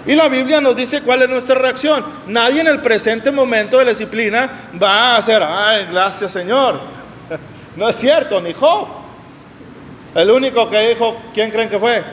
Y 0.07 0.15
la 0.15 0.29
Biblia 0.29 0.61
nos 0.61 0.77
dice 0.77 1.03
cuál 1.03 1.23
es 1.23 1.29
nuestra 1.29 1.57
reacción. 1.57 2.05
Nadie 2.29 2.61
en 2.61 2.69
el 2.69 2.81
presente 2.81 3.33
momento 3.33 3.79
de 3.79 3.87
la 3.87 3.91
disciplina 3.91 4.71
va 4.81 5.15
a 5.15 5.17
hacer, 5.17 5.43
ay, 5.45 5.89
gracias 5.91 6.33
Señor. 6.33 6.81
No 7.75 7.89
es 7.89 7.97
cierto, 7.97 8.39
ni 8.39 8.53
Job. 8.53 8.87
El 10.15 10.31
único 10.31 10.69
que 10.69 10.91
dijo, 10.91 11.17
¿quién 11.33 11.51
creen 11.51 11.71
que 11.71 11.79
fue? 11.81 12.05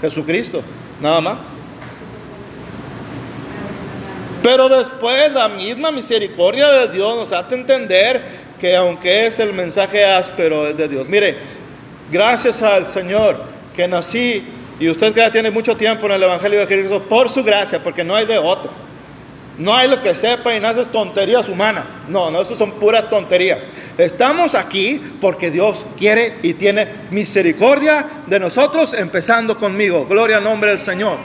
Jesucristo, 0.00 0.62
nada 1.00 1.20
más. 1.20 1.38
Pero 4.44 4.68
después 4.68 5.32
la 5.32 5.48
misma 5.48 5.90
misericordia 5.90 6.68
de 6.68 6.88
Dios 6.92 7.16
nos 7.16 7.32
hace 7.32 7.56
entender 7.56 8.47
que 8.60 8.76
aunque 8.76 9.26
es 9.26 9.38
el 9.38 9.52
mensaje 9.52 10.04
áspero, 10.04 10.66
es 10.66 10.76
de 10.76 10.88
Dios. 10.88 11.08
Mire, 11.08 11.36
gracias 12.10 12.62
al 12.62 12.86
Señor 12.86 13.42
que 13.74 13.86
nací 13.86 14.44
y 14.80 14.88
usted 14.88 15.12
que 15.12 15.20
ya 15.20 15.30
tiene 15.30 15.50
mucho 15.50 15.76
tiempo 15.76 16.06
en 16.06 16.12
el 16.12 16.22
Evangelio 16.22 16.60
de 16.60 16.66
Jesucristo, 16.66 17.02
por 17.08 17.28
su 17.28 17.42
gracia, 17.42 17.82
porque 17.82 18.04
no 18.04 18.14
hay 18.14 18.26
de 18.26 18.38
otro. 18.38 18.70
No 19.58 19.74
hay 19.74 19.88
lo 19.88 20.00
que 20.00 20.14
sepa 20.14 20.54
y 20.54 20.60
naces 20.60 20.86
tonterías 20.88 21.48
humanas. 21.48 21.96
No, 22.08 22.30
no, 22.30 22.42
eso 22.42 22.54
son 22.54 22.72
puras 22.72 23.10
tonterías. 23.10 23.68
Estamos 23.98 24.54
aquí 24.54 25.02
porque 25.20 25.50
Dios 25.50 25.84
quiere 25.98 26.36
y 26.42 26.54
tiene 26.54 26.86
misericordia 27.10 28.06
de 28.28 28.38
nosotros, 28.38 28.94
empezando 28.94 29.58
conmigo. 29.58 30.06
Gloria 30.06 30.36
al 30.36 30.44
nombre 30.44 30.70
del 30.70 30.78
Señor. 30.78 31.18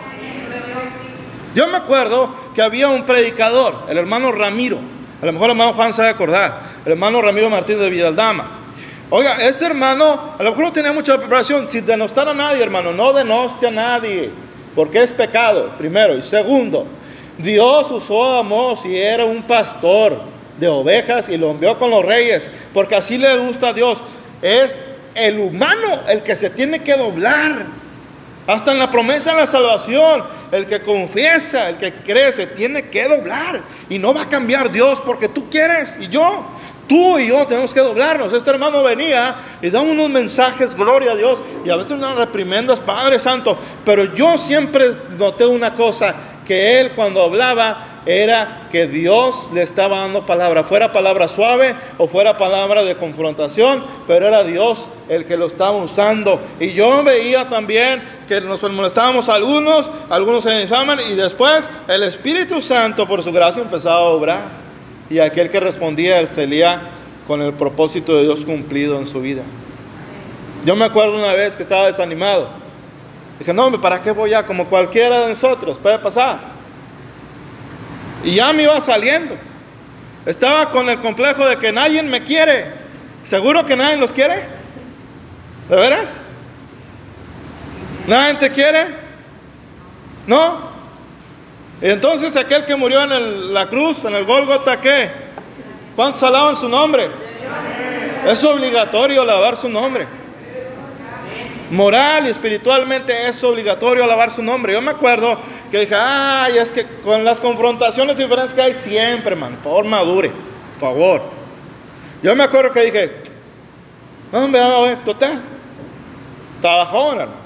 Yo 1.53 1.67
me 1.67 1.77
acuerdo 1.77 2.35
que 2.55 2.63
había 2.63 2.87
un 2.87 3.05
predicador, 3.05 3.85
el 3.87 3.99
hermano 3.99 4.31
Ramiro, 4.31 4.79
a 5.23 5.25
lo 5.25 5.31
mejor 5.31 5.51
el 5.51 5.51
hermano 5.51 5.73
Juan 5.73 5.93
a 5.97 6.09
acordar, 6.09 6.61
el 6.85 6.91
hermano 6.91 7.21
Ramiro 7.21 7.49
Martínez 7.49 7.79
de 7.79 7.89
Villaldama. 7.89 8.59
Oiga, 9.09 9.37
ese 9.37 9.67
hermano 9.67 10.35
a 10.37 10.43
lo 10.43 10.49
mejor 10.49 10.65
no 10.65 10.73
tenía 10.73 10.91
mucha 10.91 11.17
preparación, 11.17 11.69
sin 11.69 11.85
denostar 11.85 12.27
a 12.27 12.33
nadie, 12.33 12.61
hermano, 12.61 12.91
no 12.91 13.13
denoste 13.13 13.67
a 13.67 13.71
nadie, 13.71 14.31
porque 14.75 15.01
es 15.01 15.13
pecado, 15.13 15.77
primero. 15.77 16.17
Y 16.17 16.23
segundo, 16.23 16.85
Dios 17.37 17.89
usó 17.89 18.21
a 18.21 18.39
Amós 18.39 18.85
y 18.85 18.97
era 18.97 19.23
un 19.23 19.43
pastor 19.43 20.19
de 20.59 20.67
ovejas 20.67 21.29
y 21.29 21.37
lo 21.37 21.51
envió 21.51 21.77
con 21.77 21.89
los 21.89 22.03
reyes, 22.03 22.49
porque 22.73 22.95
así 22.95 23.17
le 23.17 23.37
gusta 23.37 23.69
a 23.69 23.73
Dios. 23.73 24.03
Es 24.41 24.77
el 25.15 25.39
humano 25.39 26.01
el 26.09 26.21
que 26.23 26.35
se 26.35 26.49
tiene 26.49 26.79
que 26.79 26.97
doblar 26.97 27.65
hasta 28.47 28.71
en 28.71 28.79
la 28.79 28.91
promesa 28.91 29.31
de 29.31 29.37
la 29.37 29.47
salvación, 29.47 30.23
el 30.51 30.65
que 30.65 30.81
confiesa, 30.81 31.69
el 31.69 31.77
que 31.77 31.93
cree, 31.93 32.31
se 32.31 32.47
tiene 32.47 32.89
que 32.89 33.07
doblar. 33.07 33.61
Y 33.89 33.99
no 33.99 34.13
va 34.13 34.23
a 34.23 34.29
cambiar 34.29 34.71
Dios 34.71 35.01
porque 35.05 35.27
tú 35.27 35.49
quieres 35.49 35.97
y 35.99 36.07
yo. 36.07 36.45
Tú 36.87 37.17
y 37.17 37.27
yo 37.27 37.47
tenemos 37.47 37.73
que 37.73 37.79
doblarnos. 37.79 38.33
Este 38.33 38.49
hermano 38.49 38.83
venía 38.83 39.37
y 39.61 39.69
da 39.69 39.79
unos 39.79 40.09
mensajes, 40.09 40.75
gloria 40.75 41.13
a 41.13 41.15
Dios, 41.15 41.39
y 41.63 41.69
a 41.69 41.77
veces 41.77 41.91
unas 41.93 42.17
reprimendas, 42.17 42.81
Padre 42.81 43.21
Santo. 43.21 43.57
Pero 43.85 44.13
yo 44.13 44.37
siempre 44.37 44.93
noté 45.17 45.45
una 45.45 45.73
cosa, 45.73 46.13
que 46.45 46.81
él 46.81 46.91
cuando 46.91 47.23
hablaba 47.23 47.92
era 48.05 48.67
que 48.71 48.87
Dios 48.87 49.49
le 49.53 49.61
estaba 49.61 49.99
dando 49.99 50.25
palabra, 50.25 50.63
fuera 50.63 50.91
palabra 50.91 51.27
suave 51.27 51.75
o 51.97 52.07
fuera 52.07 52.37
palabra 52.37 52.83
de 52.83 52.95
confrontación, 52.95 53.83
pero 54.07 54.27
era 54.27 54.43
Dios 54.43 54.89
el 55.09 55.25
que 55.25 55.37
lo 55.37 55.47
estaba 55.47 55.71
usando. 55.71 56.41
Y 56.59 56.73
yo 56.73 57.03
veía 57.03 57.47
también 57.49 58.03
que 58.27 58.41
nos 58.41 58.61
molestábamos 58.63 59.29
algunos, 59.29 59.89
algunos 60.09 60.43
se 60.43 60.61
infaman 60.61 60.99
y 60.99 61.15
después 61.15 61.69
el 61.87 62.03
Espíritu 62.03 62.61
Santo 62.61 63.07
por 63.07 63.23
su 63.23 63.31
gracia 63.31 63.61
empezaba 63.61 63.97
a 63.97 64.09
obrar. 64.09 64.63
Y 65.09 65.19
aquel 65.19 65.49
que 65.49 65.59
respondía, 65.59 66.19
él 66.19 66.27
salía 66.27 66.81
con 67.27 67.41
el 67.41 67.53
propósito 67.53 68.15
de 68.15 68.23
Dios 68.23 68.45
cumplido 68.45 68.97
en 68.97 69.07
su 69.07 69.21
vida. 69.21 69.43
Yo 70.65 70.75
me 70.75 70.85
acuerdo 70.85 71.15
una 71.15 71.33
vez 71.33 71.55
que 71.55 71.63
estaba 71.63 71.87
desanimado. 71.87 72.49
Dije, 73.37 73.53
no, 73.53 73.69
¿para 73.81 74.01
qué 74.01 74.11
voy 74.11 74.33
a? 74.33 74.45
Como 74.45 74.67
cualquiera 74.67 75.21
de 75.21 75.29
nosotros, 75.29 75.77
puede 75.77 75.99
pasar. 75.99 76.52
Y 78.23 78.35
ya 78.35 78.53
me 78.53 78.63
iba 78.63 78.79
saliendo. 78.81 79.35
Estaba 80.25 80.71
con 80.71 80.89
el 80.89 80.99
complejo 80.99 81.45
de 81.45 81.57
que 81.57 81.71
nadie 81.71 82.01
me 82.03 82.23
quiere. 82.23 82.71
¿Seguro 83.23 83.65
que 83.65 83.75
nadie 83.75 83.97
los 83.97 84.13
quiere? 84.13 84.43
¿De 85.69 85.75
veras? 85.75 86.17
¿Nadie 88.07 88.35
te 88.35 88.51
quiere? 88.51 88.87
¿No? 90.27 90.71
Y 91.81 91.89
entonces 91.89 92.35
aquel 92.35 92.65
que 92.65 92.75
murió 92.75 93.03
en 93.03 93.53
la 93.53 93.67
cruz, 93.67 94.05
en 94.05 94.13
el 94.13 94.25
Golgota, 94.25 94.79
¿qué? 94.79 95.09
¿Cuántos 95.95 96.23
alaban 96.23 96.55
su 96.55 96.69
nombre? 96.69 97.09
Es 98.25 98.43
obligatorio 98.43 99.21
alabar 99.21 99.57
su 99.57 99.67
nombre. 99.67 100.07
Moral 101.73 102.27
y 102.27 102.29
espiritualmente 102.29 103.27
es 103.27 103.43
obligatorio 103.43 104.03
alabar 104.03 104.29
su 104.29 104.43
nombre. 104.43 104.73
Yo 104.73 104.81
me 104.81 104.91
acuerdo 104.91 105.39
que 105.71 105.79
dije, 105.79 105.95
ay, 105.95 106.59
es 106.59 106.69
que 106.69 106.85
con 107.03 107.23
las 107.23 107.41
confrontaciones 107.41 108.15
diferentes 108.15 108.53
que 108.53 108.61
hay 108.61 108.75
siempre, 108.75 109.35
man, 109.35 109.57
por 109.63 109.83
madure, 109.83 110.31
por 110.79 110.91
favor. 110.91 111.21
Yo 112.21 112.35
me 112.35 112.43
acuerdo 112.43 112.71
que 112.71 112.81
dije, 112.83 113.11
no, 114.31 114.45
hombre, 114.45 114.61
no, 114.61 114.99
total, 114.99 115.41
estaba 116.57 116.85
joven, 116.85 117.21
hermanos. 117.21 117.41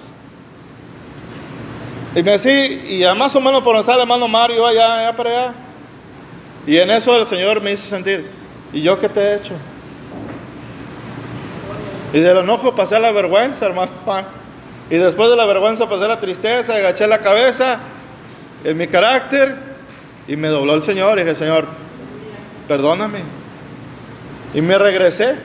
Y 2.14 2.22
me 2.22 2.32
decía, 2.32 2.66
y 2.66 3.00
ya 3.00 3.16
más 3.16 3.34
o 3.34 3.40
menos 3.40 3.62
por 3.62 3.76
donde 3.76 3.80
está 3.80 3.94
el 3.94 4.02
hermano 4.02 4.28
Mario, 4.28 4.68
allá, 4.68 5.00
allá 5.00 5.16
para 5.16 5.30
allá. 5.30 5.54
Y 6.66 6.76
en 6.76 6.92
eso 6.92 7.18
el 7.18 7.26
Señor 7.28 7.62
me 7.62 7.72
hizo 7.72 7.88
sentir, 7.88 8.30
¿y 8.74 8.82
yo 8.82 9.00
qué 9.00 9.08
te 9.08 9.22
he 9.22 9.36
hecho? 9.36 9.54
Y 12.14 12.20
del 12.20 12.38
enojo 12.38 12.76
pasé 12.76 12.96
a 12.96 13.00
la 13.00 13.12
vergüenza, 13.12 13.66
hermano 13.66 13.92
Juan. 14.06 14.26
Y 14.90 14.96
después 14.96 15.30
de 15.30 15.36
la 15.36 15.46
vergüenza 15.46 15.90
pasé 15.90 16.06
a 16.06 16.08
la 16.08 16.20
tristeza, 16.20 16.76
agaché 16.76 17.08
la 17.08 17.20
cabeza 17.20 17.80
en 18.64 18.78
mi 18.78 18.88
carácter 18.88 19.56
y 20.28 20.36
me 20.38 20.48
dobló 20.48 20.76
el 20.76 20.84
Señor. 20.84 21.20
Y 21.20 21.24
dije, 21.24 21.36
Señor, 21.36 21.66
perdóname. 22.68 23.20
Y 24.54 24.62
me 24.62 24.78
regresé, 24.78 25.38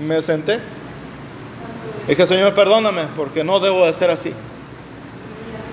me 0.00 0.22
senté. 0.22 0.60
Y 2.06 2.10
dije, 2.10 2.26
Señor, 2.26 2.54
perdóname, 2.54 3.02
porque 3.16 3.44
no 3.44 3.60
debo 3.60 3.84
de 3.84 3.92
ser 3.92 4.10
así. 4.10 4.32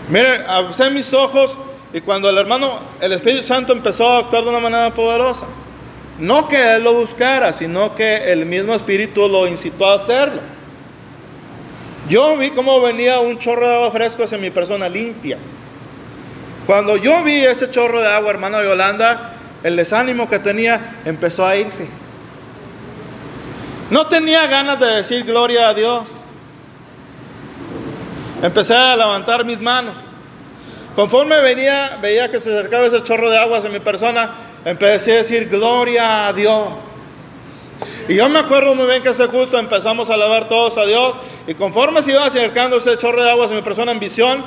Mire, 0.10 0.46
abrí 0.46 0.92
mis 0.92 1.14
ojos 1.14 1.58
y 1.94 2.02
cuando 2.02 2.30
el 2.30 2.38
hermano, 2.38 2.80
el 3.00 3.14
Espíritu 3.14 3.48
Santo 3.48 3.72
empezó 3.72 4.12
a 4.12 4.20
actuar 4.20 4.44
de 4.44 4.50
una 4.50 4.60
manera 4.60 4.94
poderosa. 4.94 5.48
No 6.20 6.48
que 6.48 6.76
él 6.76 6.84
lo 6.84 6.94
buscara, 6.94 7.52
sino 7.52 7.94
que 7.94 8.32
el 8.32 8.46
mismo 8.46 8.74
Espíritu 8.74 9.28
lo 9.28 9.48
incitó 9.48 9.90
a 9.90 9.96
hacerlo. 9.96 10.42
Yo 12.08 12.38
vi 12.38 12.52
cómo 12.52 12.80
venía 12.82 13.20
un 13.20 13.38
chorro 13.38 13.68
de 13.68 13.76
agua 13.76 13.92
fresco 13.92 14.24
hacia 14.24 14.38
mi 14.38 14.52
persona 14.52 14.88
limpia. 14.88 15.38
Cuando 16.66 16.98
yo 16.98 17.24
vi 17.24 17.44
ese 17.44 17.70
chorro 17.70 18.02
de 18.02 18.08
agua, 18.08 18.32
hermano 18.32 18.64
Yolanda, 18.64 19.34
el 19.64 19.76
desánimo 19.76 20.30
que 20.30 20.40
tenía 20.40 21.02
empezó 21.06 21.46
a 21.46 21.56
irse. 21.56 21.88
No 23.90 24.08
tenía 24.08 24.48
ganas 24.48 24.80
de 24.80 24.88
decir 24.88 25.26
gloria 25.26 25.70
a 25.70 25.74
Dios. 25.74 26.10
Empecé 28.42 28.76
a 28.76 28.96
levantar 28.96 29.44
mis 29.46 29.60
manos. 29.60 29.96
Conforme 30.96 31.42
venía, 31.42 32.00
veía 32.02 32.30
que 32.32 32.40
se 32.40 32.50
acercaba 32.50 32.88
ese 32.88 33.04
chorro 33.04 33.30
de 33.30 33.38
agua 33.38 33.58
hacia 33.58 33.70
mi 33.70 33.80
persona, 33.80 34.36
empecé 34.64 35.12
a 35.12 35.16
decir 35.18 35.50
gloria 35.50 36.28
a 36.28 36.34
Dios. 36.34 36.70
Y 38.08 38.16
yo 38.16 38.30
me 38.30 38.40
acuerdo 38.40 38.76
muy 38.76 38.86
bien 38.86 39.04
que 39.04 39.10
ese 39.10 39.28
culto 39.28 39.58
empezamos 39.58 40.10
a 40.10 40.14
alabar 40.14 40.48
todos 40.48 40.78
a 40.78 40.86
Dios. 40.86 41.18
Y 41.48 41.54
conforme 41.56 42.02
se 42.02 42.12
iba 42.12 42.26
acercando 42.26 42.78
ese 42.78 42.98
chorro 42.98 43.24
de 43.24 43.30
agua 43.30 43.46
hacia 43.46 43.58
mi 43.58 43.64
persona 43.64 43.92
en 43.92 44.00
visión, 44.00 44.46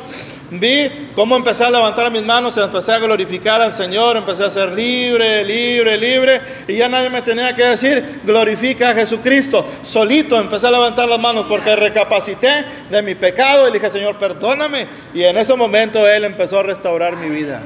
vi 0.50 1.11
cómo 1.14 1.37
empecé 1.37 1.64
a 1.64 1.71
levantar 1.71 2.11
mis 2.11 2.25
manos 2.25 2.57
empecé 2.57 2.93
a 2.93 2.99
glorificar 2.99 3.61
al 3.61 3.73
Señor. 3.73 4.17
Empecé 4.17 4.45
a 4.45 4.50
ser 4.50 4.73
libre, 4.73 5.45
libre, 5.45 5.97
libre. 5.97 6.40
Y 6.67 6.76
ya 6.76 6.88
nadie 6.88 7.11
me 7.11 7.23
tenía 7.23 7.55
que 7.55 7.64
decir, 7.64 8.21
glorifica 8.25 8.90
a 8.90 8.95
Jesucristo. 8.95 9.67
Solito 9.85 10.38
empecé 10.38 10.67
a 10.67 10.71
levantar 10.71 11.09
las 11.09 11.19
manos 11.19 11.47
porque 11.49 11.75
recapacité 11.76 12.64
de 12.90 13.02
mi 13.02 13.14
pecado. 13.14 13.69
Y 13.69 13.73
dije, 13.73 13.90
Señor, 13.90 14.19
perdóname. 14.19 14.87
Y 15.14 15.23
en 15.23 15.37
ese 15.37 15.55
momento 15.55 16.07
Él 16.09 16.25
empezó 16.25 16.61
a 16.61 16.62
restaurar 16.62 17.17
mi 17.17 17.28
vida. 17.28 17.63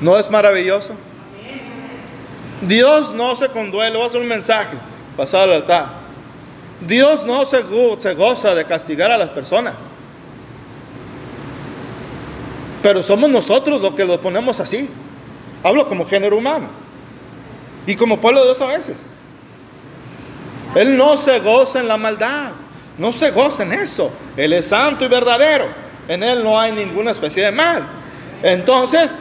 ¿No 0.00 0.18
es 0.18 0.28
maravilloso? 0.30 0.94
Dios 2.62 3.12
no 3.14 3.34
se 3.34 3.48
conduele, 3.48 3.96
voy 3.96 4.04
a 4.04 4.06
hacer 4.06 4.20
un 4.20 4.28
mensaje 4.28 4.76
pasado 5.16 5.44
al 5.44 5.52
altar. 5.52 5.86
Dios 6.80 7.24
no 7.24 7.44
se 7.44 7.62
goza 7.62 8.54
de 8.54 8.64
castigar 8.64 9.10
a 9.10 9.18
las 9.18 9.30
personas. 9.30 9.74
Pero 12.82 13.02
somos 13.02 13.30
nosotros 13.30 13.80
los 13.80 13.94
que 13.94 14.04
lo 14.04 14.20
ponemos 14.20 14.58
así. 14.60 14.88
Hablo 15.62 15.86
como 15.86 16.04
género 16.04 16.36
humano. 16.36 16.68
Y 17.86 17.94
como 17.94 18.20
pueblo 18.20 18.40
de 18.40 18.46
Dios 18.46 18.60
a 18.60 18.66
veces. 18.66 19.06
Él 20.74 20.96
no 20.96 21.16
se 21.16 21.38
goza 21.40 21.80
en 21.80 21.88
la 21.88 21.96
maldad. 21.96 22.52
No 22.98 23.12
se 23.12 23.30
goza 23.30 23.62
en 23.62 23.72
eso. 23.72 24.10
Él 24.36 24.52
es 24.52 24.68
santo 24.68 25.04
y 25.04 25.08
verdadero. 25.08 25.66
En 26.08 26.22
Él 26.22 26.42
no 26.42 26.58
hay 26.58 26.72
ninguna 26.72 27.12
especie 27.12 27.44
de 27.44 27.52
mal. 27.52 27.86
Entonces, 28.42 29.14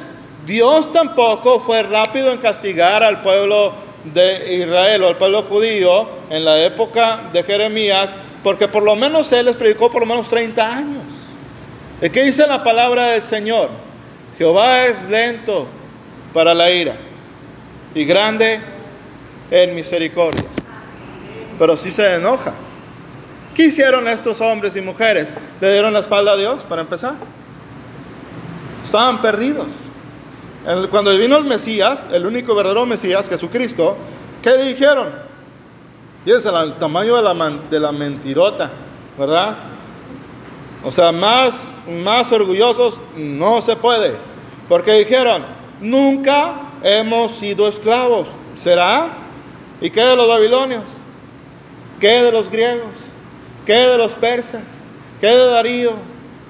Dios 0.45 0.91
tampoco 0.91 1.59
fue 1.59 1.83
rápido 1.83 2.31
en 2.31 2.39
castigar 2.39 3.03
al 3.03 3.21
pueblo 3.21 3.73
de 4.03 4.55
Israel 4.55 5.03
o 5.03 5.07
al 5.09 5.17
pueblo 5.17 5.43
judío 5.43 6.07
en 6.31 6.43
la 6.43 6.59
época 6.63 7.29
de 7.31 7.43
Jeremías, 7.43 8.15
porque 8.43 8.67
por 8.67 8.81
lo 8.81 8.95
menos 8.95 9.31
Él 9.31 9.45
les 9.45 9.55
predicó 9.55 9.91
por 9.91 10.01
lo 10.01 10.07
menos 10.07 10.27
30 10.27 10.67
años. 10.67 11.03
¿Y 12.01 12.09
qué 12.09 12.23
dice 12.23 12.47
la 12.47 12.63
palabra 12.63 13.09
del 13.09 13.21
Señor? 13.21 13.69
Jehová 14.37 14.85
es 14.85 15.07
lento 15.07 15.67
para 16.33 16.53
la 16.53 16.71
ira 16.71 16.95
y 17.93 18.05
grande 18.05 18.59
en 19.51 19.75
misericordia, 19.75 20.45
pero 21.59 21.77
sí 21.77 21.91
se 21.91 22.15
enoja. 22.15 22.55
¿Qué 23.53 23.65
hicieron 23.65 24.07
estos 24.07 24.41
hombres 24.41 24.75
y 24.75 24.81
mujeres? 24.81 25.31
¿Le 25.59 25.71
dieron 25.73 25.93
la 25.93 25.99
espalda 25.99 26.31
a 26.31 26.37
Dios 26.37 26.63
para 26.63 26.81
empezar? 26.81 27.15
Estaban 28.83 29.21
perdidos. 29.21 29.67
Cuando 30.89 31.15
vino 31.17 31.37
el 31.37 31.43
Mesías, 31.43 32.07
el 32.11 32.25
único 32.25 32.55
verdadero 32.55 32.85
Mesías, 32.85 33.29
Jesucristo, 33.29 33.95
¿qué 34.41 34.51
le 34.51 34.65
dijeron? 34.69 35.09
Fíjense 36.23 36.49
el 36.49 36.73
tamaño 36.75 37.15
de 37.15 37.21
la, 37.21 37.49
de 37.69 37.79
la 37.79 37.91
mentirota, 37.91 38.71
¿verdad? 39.19 39.70
O 40.83 40.91
sea, 40.91 41.11
más, 41.11 41.55
más 41.87 42.31
orgullosos 42.31 42.99
no 43.15 43.61
se 43.61 43.75
puede. 43.75 44.13
Porque 44.67 44.93
dijeron, 44.93 45.45
nunca 45.79 46.61
hemos 46.83 47.31
sido 47.33 47.67
esclavos. 47.67 48.27
¿Será? 48.55 49.17
¿Y 49.79 49.89
qué 49.89 50.01
de 50.01 50.15
los 50.15 50.27
babilonios? 50.27 50.83
¿Qué 51.99 52.23
de 52.23 52.31
los 52.31 52.49
griegos? 52.49 52.95
¿Qué 53.65 53.75
de 53.75 53.97
los 53.97 54.13
persas? 54.13 54.83
¿Qué 55.19 55.27
de 55.27 55.45
Darío? 55.47 55.93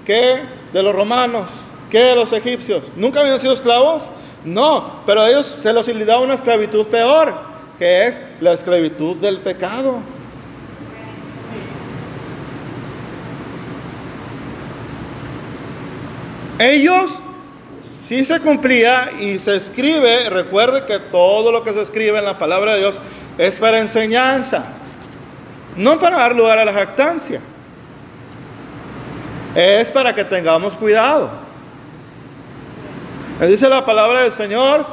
¿Qué 0.06 0.44
de 0.72 0.84
los 0.84 0.96
romanos? 0.96 1.50
¿Qué 1.90 2.00
de 2.00 2.16
los 2.16 2.32
egipcios? 2.32 2.84
¿Nunca 2.96 3.20
habían 3.20 3.40
sido 3.40 3.54
esclavos? 3.54 4.04
No, 4.46 5.02
pero 5.06 5.22
a 5.22 5.30
ellos 5.30 5.58
se 5.60 5.74
los 5.74 5.86
daba 6.06 6.22
una 6.22 6.36
esclavitud 6.36 6.88
peor, 6.88 7.34
que 7.78 8.08
es 8.08 8.22
la 8.40 8.54
esclavitud 8.54 9.18
del 9.18 9.40
pecado. 9.40 10.00
Ellos 16.62 17.12
sí 18.06 18.24
se 18.24 18.40
cumplía 18.40 19.10
y 19.20 19.40
se 19.40 19.56
escribe, 19.56 20.30
recuerde 20.30 20.86
que 20.86 21.00
todo 21.00 21.52
lo 21.52 21.64
que 21.64 21.74
se 21.74 21.82
escribe 21.82 22.20
en 22.20 22.26
la 22.26 22.38
palabra 22.38 22.74
de 22.74 22.80
Dios 22.82 23.02
es 23.40 23.58
para 23.58 23.80
enseñanza, 23.80 24.66
no 25.76 25.98
para 25.98 26.18
dar 26.18 26.36
lugar 26.36 26.60
a 26.60 26.66
la 26.66 26.72
jactancia. 26.72 27.42
Es 29.56 29.90
para 29.90 30.14
que 30.14 30.24
tengamos 30.24 30.78
cuidado. 30.78 31.32
Me 33.40 33.48
dice 33.48 33.68
la 33.68 33.84
palabra 33.84 34.22
del 34.22 34.32
Señor, 34.32 34.86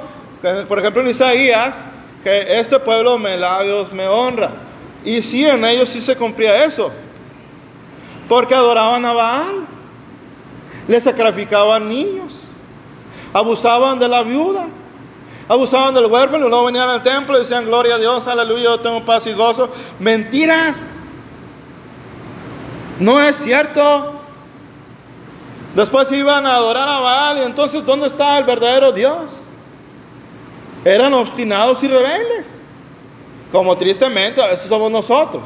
por 0.69 0.79
ejemplo 0.79 1.03
en 1.03 1.09
Isaías, 1.09 1.85
que 2.25 2.59
este 2.59 2.79
pueblo 2.79 3.19
me 3.19 3.37
labios 3.37 3.93
me 3.93 4.09
honra. 4.09 4.53
Y 5.05 5.21
sí, 5.21 5.45
en 5.45 5.63
ellos 5.67 5.91
sí 5.91 6.01
se 6.01 6.17
cumplía 6.17 6.65
eso. 6.65 6.91
Porque 8.27 8.55
adoraban 8.55 9.05
a 9.05 9.13
Baal. 9.13 9.78
Le 10.89 11.01
sacrificaban 11.01 11.89
niños. 11.89 12.35
Abusaban 13.33 13.99
de 13.99 14.09
la 14.09 14.23
viuda. 14.23 14.69
Abusaban 15.47 15.95
del 15.95 16.07
huérfano. 16.07 16.49
Luego 16.49 16.65
venían 16.65 16.89
al 16.89 17.03
templo 17.03 17.37
y 17.37 17.41
decían, 17.41 17.67
gloria 17.67 17.95
a 17.95 17.99
Dios, 17.99 18.27
aleluya, 18.27 18.65
yo 18.65 18.81
tengo 18.81 19.05
paz 19.05 19.27
y 19.27 19.35
gozo. 19.35 19.71
Mentiras. 20.01 20.89
No 22.99 23.21
es 23.21 23.37
cierto. 23.37 24.15
Después 25.75 26.11
iban 26.11 26.47
a 26.47 26.57
adorar 26.57 26.89
a 26.89 26.99
Baal 26.99 27.39
y 27.39 27.43
entonces 27.43 27.85
¿dónde 27.85 28.09
está 28.09 28.39
el 28.39 28.45
verdadero 28.45 28.91
Dios? 28.91 29.31
Eran 30.85 31.13
obstinados 31.15 31.83
y 31.83 31.89
rebeldes, 31.89 32.55
como 33.53 33.77
tristemente 33.77 34.43
a 34.43 34.47
veces 34.47 34.69
somos 34.69 34.91
nosotros. 34.91 35.43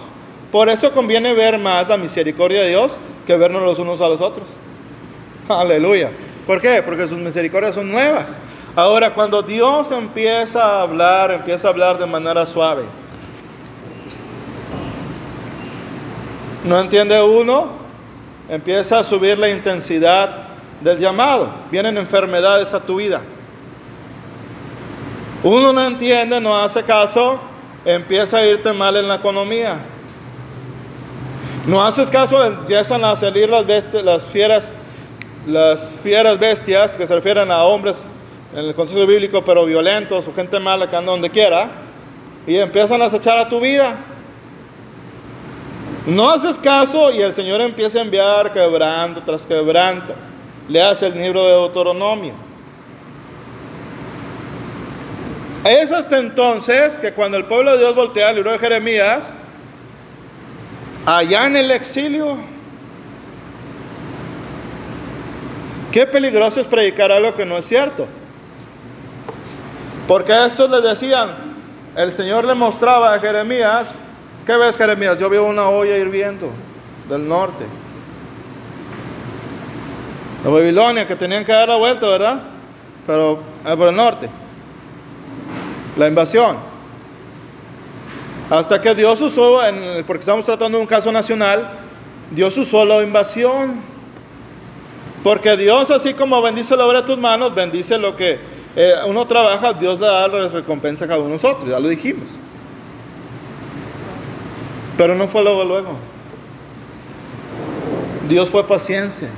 Por 0.50 0.68
eso 0.68 0.92
conviene 0.92 1.34
ver 1.34 1.58
más 1.58 1.88
la 1.88 1.96
misericordia 1.96 2.62
de 2.62 2.68
Dios 2.70 2.92
que 3.26 3.36
vernos 3.36 3.62
los 3.62 3.78
unos 3.78 4.00
a 4.00 4.08
los 4.08 4.20
otros. 4.20 4.46
Aleluya. 5.48 6.10
¿Por 6.46 6.60
qué? 6.60 6.82
Porque 6.82 7.08
sus 7.08 7.18
misericordias 7.18 7.74
son 7.74 7.90
nuevas. 7.90 8.38
Ahora, 8.74 9.14
cuando 9.14 9.42
Dios 9.42 9.90
empieza 9.90 10.64
a 10.64 10.82
hablar, 10.82 11.30
empieza 11.30 11.68
a 11.68 11.70
hablar 11.70 11.98
de 11.98 12.06
manera 12.06 12.46
suave. 12.46 12.84
No 16.64 16.78
entiende 16.80 17.20
uno, 17.20 17.72
empieza 18.48 19.00
a 19.00 19.04
subir 19.04 19.38
la 19.38 19.48
intensidad 19.48 20.48
del 20.80 20.98
llamado. 20.98 21.50
Vienen 21.70 21.98
enfermedades 21.98 22.72
a 22.72 22.80
tu 22.80 22.96
vida. 22.96 23.20
Uno 25.42 25.72
no 25.72 25.84
entiende, 25.84 26.40
no 26.40 26.56
hace 26.62 26.84
caso, 26.84 27.40
empieza 27.84 28.38
a 28.38 28.46
irte 28.46 28.72
mal 28.72 28.96
en 28.96 29.08
la 29.08 29.16
economía. 29.16 29.78
No 31.66 31.84
haces 31.84 32.10
caso, 32.10 32.44
empiezan 32.44 33.04
a 33.04 33.16
salir 33.16 33.48
las, 33.48 33.64
las 34.04 34.26
fieras, 34.26 34.70
las 35.46 35.88
fieras 36.02 36.38
bestias 36.38 36.96
que 36.96 37.06
se 37.06 37.14
refieren 37.14 37.50
a 37.50 37.64
hombres 37.64 38.06
en 38.52 38.60
el 38.60 38.74
contexto 38.74 39.06
bíblico, 39.06 39.42
pero 39.44 39.64
violentos 39.64 40.28
o 40.28 40.32
gente 40.32 40.60
mala 40.60 40.88
que 40.88 40.96
anda 40.96 41.12
donde 41.12 41.30
quiera, 41.30 41.70
y 42.46 42.56
empiezan 42.56 43.02
a 43.02 43.06
acechar 43.06 43.38
a 43.38 43.48
tu 43.48 43.60
vida. 43.60 43.96
No 46.06 46.30
haces 46.30 46.58
caso 46.58 47.12
y 47.12 47.22
el 47.22 47.32
Señor 47.32 47.60
empieza 47.60 47.98
a 47.98 48.02
enviar 48.02 48.52
quebranto 48.52 49.22
tras 49.22 49.46
quebranto. 49.46 50.14
Le 50.68 50.82
hace 50.82 51.06
el 51.06 51.16
libro 51.16 51.44
de 51.44 51.52
Deuteronomio. 51.52 52.34
Es 55.64 55.92
hasta 55.92 56.18
entonces 56.18 56.98
que 56.98 57.12
cuando 57.12 57.36
el 57.36 57.44
pueblo 57.44 57.72
de 57.72 57.78
Dios 57.78 57.94
voltea 57.94 58.30
al 58.30 58.34
libro 58.34 58.50
de 58.50 58.58
Jeremías, 58.58 59.32
allá 61.06 61.46
en 61.46 61.56
el 61.56 61.70
exilio, 61.70 62.36
qué 65.92 66.06
peligroso 66.06 66.60
es 66.60 66.66
predicar 66.66 67.12
algo 67.12 67.34
que 67.34 67.46
no 67.46 67.58
es 67.58 67.66
cierto. 67.66 68.06
Porque 70.08 70.32
a 70.32 70.46
estos 70.46 70.68
les 70.70 70.82
decían, 70.82 71.30
el 71.94 72.12
Señor 72.12 72.44
le 72.44 72.54
mostraba 72.54 73.14
a 73.14 73.20
Jeremías, 73.20 73.90
¿qué 74.44 74.56
ves 74.56 74.76
Jeremías? 74.76 75.18
Yo 75.18 75.30
veo 75.30 75.44
una 75.44 75.68
olla 75.68 75.96
hirviendo 75.96 76.50
del 77.08 77.28
norte. 77.28 77.64
La 80.42 80.50
Babilonia, 80.50 81.06
que 81.06 81.14
tenían 81.14 81.44
que 81.44 81.52
dar 81.52 81.68
la 81.68 81.76
vuelta, 81.76 82.08
¿verdad? 82.08 82.40
Pero 83.06 83.38
por 83.62 83.88
el 83.88 83.94
norte 83.94 84.28
la 85.96 86.08
invasión. 86.08 86.56
Hasta 88.50 88.80
que 88.80 88.94
Dios 88.94 89.20
usó, 89.20 89.60
porque 90.06 90.20
estamos 90.20 90.44
tratando 90.44 90.78
de 90.78 90.82
un 90.82 90.88
caso 90.88 91.10
nacional, 91.12 91.70
Dios 92.30 92.56
usó 92.56 92.84
la 92.84 93.02
invasión. 93.02 93.91
Porque 95.22 95.56
Dios, 95.56 95.90
así 95.90 96.14
como 96.14 96.42
bendice 96.42 96.76
la 96.76 96.86
obra 96.86 97.02
de 97.02 97.06
tus 97.06 97.18
manos, 97.18 97.54
bendice 97.54 97.98
lo 97.98 98.16
que 98.16 98.38
eh, 98.74 98.94
uno 99.06 99.26
trabaja, 99.26 99.72
Dios 99.72 100.00
le 100.00 100.06
da 100.06 100.26
la 100.26 100.48
recompensa 100.48 101.04
a 101.04 101.08
cada 101.08 101.20
uno 101.20 101.28
de 101.28 101.34
nosotros, 101.34 101.68
ya 101.68 101.78
lo 101.78 101.88
dijimos. 101.88 102.26
Pero 104.96 105.14
no 105.14 105.28
fue 105.28 105.42
luego, 105.42 105.64
luego. 105.64 105.96
Dios 108.28 108.50
fue 108.50 108.66
paciencia. 108.66 109.28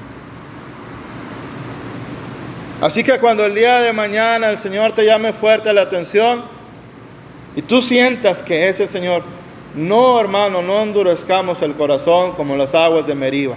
Así 2.80 3.02
que 3.02 3.18
cuando 3.18 3.44
el 3.44 3.54
día 3.54 3.80
de 3.80 3.92
mañana 3.92 4.50
el 4.50 4.58
Señor 4.58 4.92
te 4.92 5.04
llame 5.04 5.32
fuerte 5.32 5.72
la 5.72 5.82
atención 5.82 6.44
y 7.56 7.62
tú 7.62 7.80
sientas 7.80 8.42
que 8.42 8.68
es 8.68 8.80
el 8.80 8.88
Señor, 8.88 9.22
no 9.74 10.20
hermano, 10.20 10.60
no 10.60 10.82
endurezcamos 10.82 11.62
el 11.62 11.74
corazón 11.74 12.32
como 12.32 12.56
las 12.56 12.74
aguas 12.74 13.06
de 13.06 13.14
Meriba, 13.14 13.56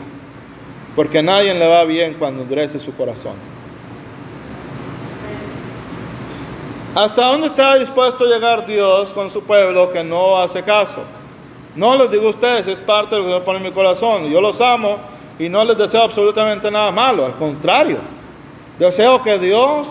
porque 0.98 1.20
a 1.20 1.22
nadie 1.22 1.54
le 1.54 1.68
va 1.68 1.84
bien 1.84 2.16
cuando 2.16 2.42
endurece 2.42 2.80
su 2.80 2.92
corazón. 2.96 3.36
¿Hasta 6.96 7.28
dónde 7.28 7.46
está 7.46 7.76
dispuesto 7.76 8.24
a 8.24 8.28
llegar 8.28 8.66
Dios 8.66 9.14
con 9.14 9.30
su 9.30 9.44
pueblo 9.44 9.92
que 9.92 10.04
no 10.04 10.40
hace 10.40 10.64
caso? 10.64 11.04
No 11.76 11.96
les 11.96 12.10
digo 12.10 12.26
a 12.26 12.30
ustedes, 12.32 12.66
es 12.66 12.82
parte 12.82 13.16
de 13.16 13.22
lo 13.22 13.38
que 13.38 13.46
pone 13.46 13.60
en 13.60 13.66
mi 13.66 13.72
corazón. 13.72 14.28
Yo 14.32 14.42
los 14.42 14.60
amo 14.60 14.98
y 15.38 15.48
no 15.50 15.64
les 15.64 15.78
deseo 15.78 16.02
absolutamente 16.02 16.72
nada 16.72 16.90
malo, 16.90 17.26
al 17.26 17.36
contrario. 17.36 18.00
Deseo 18.80 19.22
que 19.22 19.38
Dios, 19.38 19.86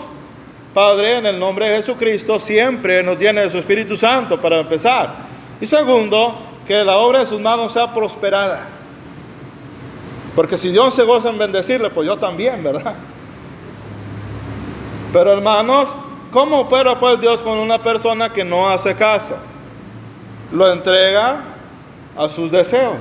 Padre, 0.73 1.19
en 1.19 1.25
el 1.25 1.39
nombre 1.39 1.69
de 1.69 1.77
Jesucristo, 1.77 2.37
siempre 2.37 3.01
nos 3.01 3.17
llene 3.17 3.43
de 3.43 3.49
su 3.49 3.59
Espíritu 3.59 3.95
Santo 3.95 4.41
para 4.41 4.59
empezar. 4.59 5.15
Y 5.61 5.67
segundo, 5.67 6.35
que 6.67 6.83
la 6.83 6.97
obra 6.97 7.19
de 7.19 7.27
sus 7.27 7.39
manos 7.39 7.71
sea 7.71 7.93
prosperada. 7.93 8.76
Porque 10.37 10.55
si 10.55 10.69
Dios 10.69 10.93
se 10.93 11.01
goza 11.01 11.29
en 11.29 11.39
bendecirle, 11.39 11.89
pues 11.89 12.07
yo 12.07 12.15
también, 12.15 12.63
¿verdad? 12.63 12.93
Pero 15.11 15.33
hermanos, 15.33 15.97
¿cómo 16.29 16.59
opera 16.59 16.99
pues 16.99 17.19
Dios 17.19 17.41
con 17.41 17.57
una 17.57 17.81
persona 17.81 18.31
que 18.31 18.45
no 18.45 18.69
hace 18.69 18.93
caso? 18.93 19.35
Lo 20.51 20.71
entrega 20.71 21.43
a 22.15 22.29
sus 22.29 22.51
deseos. 22.51 22.99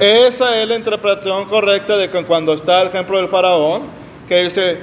Esa 0.00 0.60
es 0.60 0.68
la 0.68 0.74
interpretación 0.74 1.46
correcta 1.46 1.96
de 1.96 2.10
que 2.10 2.22
cuando 2.26 2.52
está 2.52 2.82
el 2.82 2.88
ejemplo 2.88 3.16
del 3.16 3.28
faraón, 3.28 3.84
que 4.28 4.42
dice, 4.42 4.80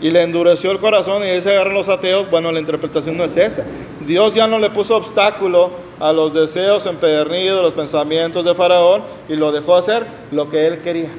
y 0.00 0.08
le 0.08 0.22
endureció 0.22 0.70
el 0.70 0.78
corazón 0.78 1.22
y 1.22 1.38
se 1.42 1.50
agarran 1.50 1.74
los 1.74 1.90
ateos, 1.90 2.30
bueno, 2.30 2.50
la 2.50 2.60
interpretación 2.60 3.18
no 3.18 3.24
es 3.24 3.36
esa. 3.36 3.62
Dios 4.06 4.32
ya 4.32 4.46
no 4.46 4.58
le 4.58 4.70
puso 4.70 4.96
obstáculo 4.96 5.84
a 6.00 6.12
los 6.12 6.34
deseos 6.34 6.86
empedernidos, 6.86 7.62
los 7.62 7.74
pensamientos 7.74 8.44
de 8.44 8.54
faraón, 8.54 9.02
y 9.28 9.36
lo 9.36 9.52
dejó 9.52 9.76
hacer 9.76 10.06
lo 10.30 10.48
que 10.50 10.66
él 10.66 10.82
quería. 10.82 11.10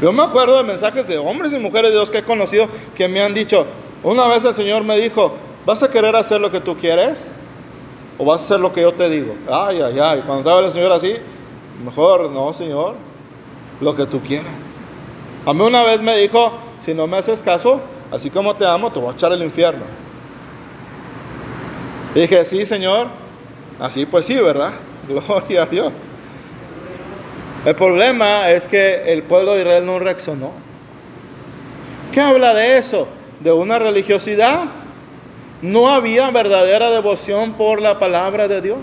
Yo 0.00 0.12
me 0.12 0.22
acuerdo 0.22 0.58
de 0.58 0.64
mensajes 0.64 1.06
de 1.08 1.18
hombres 1.18 1.52
y 1.52 1.58
mujeres 1.58 1.90
de 1.90 1.96
Dios 1.96 2.10
que 2.10 2.18
he 2.18 2.22
conocido 2.22 2.68
que 2.94 3.08
me 3.08 3.22
han 3.22 3.32
dicho, 3.32 3.66
una 4.02 4.26
vez 4.26 4.44
el 4.44 4.54
Señor 4.54 4.84
me 4.84 4.98
dijo, 4.98 5.32
¿vas 5.64 5.82
a 5.82 5.88
querer 5.88 6.14
hacer 6.14 6.40
lo 6.40 6.50
que 6.50 6.60
tú 6.60 6.76
quieres? 6.76 7.30
¿O 8.18 8.24
vas 8.24 8.42
a 8.42 8.44
hacer 8.44 8.60
lo 8.60 8.72
que 8.72 8.82
yo 8.82 8.92
te 8.92 9.08
digo? 9.08 9.34
Ay, 9.50 9.80
ay, 9.80 9.98
ay. 9.98 10.22
Cuando 10.26 10.40
estaba 10.40 10.60
el 10.60 10.70
Señor 10.70 10.92
así, 10.92 11.14
mejor, 11.82 12.30
no, 12.30 12.52
Señor, 12.52 12.94
lo 13.80 13.96
que 13.96 14.04
tú 14.06 14.20
quieras. 14.20 14.52
A 15.46 15.54
mí 15.54 15.62
una 15.62 15.82
vez 15.82 16.00
me 16.02 16.16
dijo, 16.18 16.52
si 16.80 16.92
no 16.92 17.06
me 17.06 17.16
haces 17.16 17.42
caso, 17.42 17.80
así 18.12 18.30
como 18.30 18.54
te 18.56 18.66
amo, 18.66 18.92
te 18.92 19.00
voy 19.00 19.10
a 19.10 19.14
echar 19.14 19.32
al 19.32 19.42
infierno. 19.42 20.03
Y 22.14 22.20
dije, 22.20 22.44
sí, 22.44 22.64
Señor. 22.64 23.08
Así 23.80 24.06
pues 24.06 24.26
sí, 24.26 24.34
¿verdad? 24.36 24.72
Gloria 25.08 25.62
a 25.62 25.66
Dios. 25.66 25.92
El 27.64 27.74
problema 27.74 28.50
es 28.50 28.66
que 28.66 29.12
el 29.12 29.22
pueblo 29.22 29.54
de 29.54 29.62
Israel 29.62 29.86
no 29.86 29.98
reaccionó. 29.98 30.52
¿Qué 32.12 32.20
habla 32.20 32.54
de 32.54 32.78
eso? 32.78 33.08
De 33.40 33.50
una 33.52 33.78
religiosidad 33.78 34.64
no 35.62 35.88
había 35.88 36.30
verdadera 36.30 36.90
devoción 36.90 37.54
por 37.54 37.80
la 37.80 37.98
palabra 37.98 38.48
de 38.48 38.60
Dios. 38.60 38.78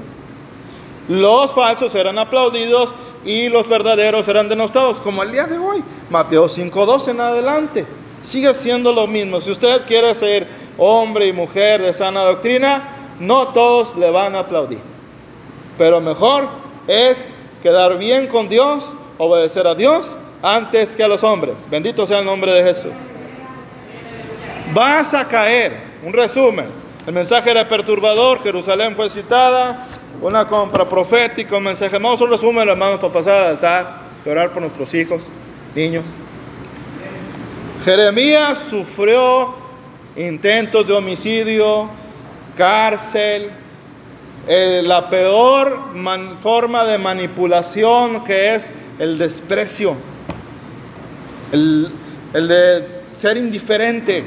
Los 1.07 1.53
falsos 1.53 1.93
eran 1.93 2.17
aplaudidos 2.17 2.93
y 3.23 3.49
los 3.49 3.67
verdaderos 3.69 4.27
eran 4.27 4.49
denostados, 4.49 4.99
como 4.99 5.21
el 5.21 5.31
día 5.31 5.45
de 5.45 5.57
hoy. 5.57 5.83
Mateo 6.09 6.47
5.12 6.47 7.11
en 7.11 7.21
adelante. 7.21 7.85
Sigue 8.23 8.53
siendo 8.53 8.91
lo 8.91 9.07
mismo. 9.07 9.39
Si 9.39 9.51
usted 9.51 9.85
quiere 9.85 10.13
ser 10.15 10.47
hombre 10.77 11.27
y 11.27 11.33
mujer 11.33 11.81
de 11.81 11.93
sana 11.93 12.21
doctrina, 12.21 13.00
no 13.21 13.49
todos 13.49 13.95
le 13.95 14.09
van 14.09 14.35
a 14.35 14.39
aplaudir. 14.39 14.81
Pero 15.77 16.01
mejor 16.01 16.49
es 16.87 17.27
quedar 17.61 17.97
bien 17.97 18.27
con 18.27 18.49
Dios, 18.49 18.91
obedecer 19.19 19.67
a 19.67 19.75
Dios 19.75 20.17
antes 20.41 20.95
que 20.95 21.03
a 21.03 21.07
los 21.07 21.23
hombres. 21.23 21.55
Bendito 21.69 22.07
sea 22.07 22.19
el 22.19 22.25
nombre 22.25 22.51
de 22.51 22.63
Jesús. 22.63 22.93
Vas 24.73 25.13
a 25.13 25.27
caer 25.27 25.77
un 26.03 26.13
resumen. 26.13 26.65
El 27.05 27.13
mensaje 27.13 27.51
era 27.51 27.67
perturbador, 27.67 28.41
Jerusalén 28.41 28.95
fue 28.95 29.09
citada, 29.09 29.87
una 30.19 30.47
compra 30.47 30.89
profética, 30.89 31.57
un 31.57 31.63
mensaje. 31.63 31.97
Vamos 31.99 32.21
a 32.21 32.23
un 32.23 32.31
resumen, 32.31 32.67
hermanos, 32.67 32.99
para 32.99 33.13
pasar 33.13 33.43
al 33.43 33.49
altar 33.51 34.01
y 34.25 34.29
orar 34.29 34.51
por 34.51 34.63
nuestros 34.63 34.91
hijos, 34.95 35.21
niños. 35.75 36.05
Jeremías 37.85 38.59
sufrió 38.69 39.53
intentos 40.15 40.87
de 40.87 40.93
homicidio, 40.93 41.89
cárcel, 42.61 43.49
eh, 44.47 44.83
la 44.85 45.09
peor 45.09 45.79
forma 46.43 46.83
de 46.83 46.99
manipulación 46.99 48.23
que 48.23 48.53
es 48.53 48.71
el 48.99 49.17
desprecio, 49.17 49.95
el, 51.51 51.91
el 52.35 52.47
de 52.47 52.87
ser 53.13 53.37
indiferente. 53.37 54.23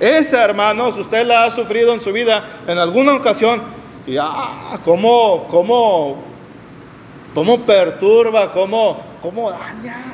Esa, 0.00 0.42
hermanos, 0.42 0.98
usted 0.98 1.24
la 1.24 1.44
ha 1.44 1.52
sufrido 1.52 1.94
en 1.94 2.00
su 2.00 2.12
vida 2.12 2.44
en 2.66 2.76
alguna 2.78 3.14
ocasión. 3.14 3.62
Y 4.04 4.16
ah, 4.20 4.80
cómo, 4.84 5.46
cómo, 5.48 6.24
cómo 7.34 7.60
perturba, 7.60 8.50
cómo, 8.50 9.00
cómo 9.22 9.48
daña. 9.48 10.06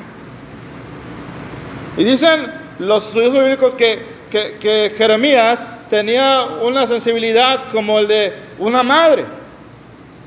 Y 1.97 2.03
dicen 2.03 2.53
los 2.77 3.07
estudios 3.07 3.33
bíblicos 3.33 3.73
que, 3.73 4.05
que 4.29 4.93
Jeremías 4.95 5.65
tenía 5.89 6.45
una 6.61 6.87
sensibilidad 6.87 7.69
como 7.71 7.99
el 7.99 8.07
de 8.07 8.33
una 8.59 8.83
madre. 8.83 9.25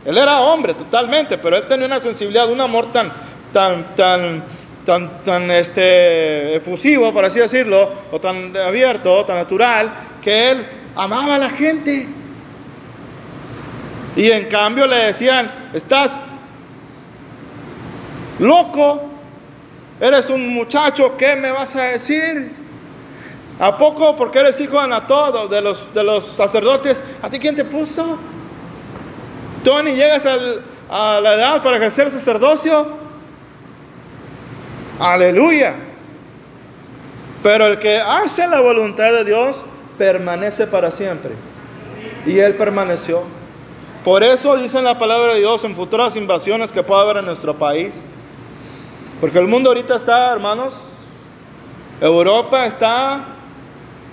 Él 0.05 0.18
era 0.18 0.40
hombre 0.40 0.75
totalmente, 0.75 1.38
pero 1.38 1.57
él 1.57 1.68
tenía 1.68 1.87
una 1.87 2.01
sensibilidad, 2.01 2.51
un 2.51 2.61
amor 2.61 2.92
tan, 2.92 3.12
tan, 3.53 3.94
tan, 3.94 4.42
tan, 4.85 5.25
tan 5.25 5.51
este, 5.51 6.57
efusivo, 6.57 7.12
por 7.12 7.25
así 7.25 7.38
decirlo, 7.38 7.92
o 8.11 8.20
tan 8.20 8.57
abierto, 8.57 9.25
tan 9.25 9.37
natural, 9.37 9.92
que 10.20 10.51
él 10.51 10.66
amaba 10.96 11.37
a 11.37 11.38
la 11.38 11.51
gente. 11.51 12.09
Y 14.16 14.31
en 14.31 14.46
cambio 14.46 14.87
le 14.87 14.96
decían, 14.96 15.70
estás 15.72 16.14
loco, 18.40 19.03
eres 20.01 20.29
un 20.29 20.48
muchacho, 20.48 21.16
¿qué 21.16 21.37
me 21.37 21.53
vas 21.53 21.77
a 21.77 21.85
decir? 21.85 22.62
¿A 23.62 23.79
poco 23.79 24.16
porque 24.16 24.40
eres 24.40 24.61
hijo 24.61 24.72
de 24.72 24.81
Anató, 24.81 25.46
de 25.46 25.61
los, 25.61 25.94
de 25.94 26.03
los 26.03 26.27
sacerdotes? 26.33 27.01
¿A 27.22 27.31
ti 27.31 27.38
quién 27.38 27.55
te 27.55 27.64
puso? 27.64 28.18
¿Tú 29.62 29.81
ni 29.85 29.92
llegas 29.92 30.27
a 30.27 31.20
la 31.20 31.35
edad 31.35 31.62
para 31.62 31.77
ejercer 31.77 32.11
sacerdocio? 32.11 32.88
Aleluya. 34.98 35.77
Pero 37.44 37.68
el 37.68 37.79
que 37.79 37.98
hace 37.98 38.48
la 38.48 38.61
voluntad 38.61 39.12
de 39.12 39.25
Dios 39.27 39.64
permanece 39.96 40.66
para 40.66 40.90
siempre. 40.90 41.31
Y 42.27 42.40
él 42.40 42.57
permaneció. 42.57 43.22
Por 44.03 44.25
eso 44.25 44.57
dice 44.57 44.83
la 44.83 44.98
palabra 44.98 45.35
de 45.35 45.38
Dios 45.38 45.62
en 45.62 45.77
futuras 45.77 46.16
invasiones 46.16 46.72
que 46.72 46.83
pueda 46.83 47.03
haber 47.03 47.18
en 47.18 47.27
nuestro 47.27 47.57
país. 47.57 48.11
Porque 49.20 49.38
el 49.38 49.46
mundo 49.46 49.70
ahorita 49.70 49.94
está, 49.94 50.33
hermanos, 50.33 50.75
Europa 52.01 52.66
está 52.66 53.31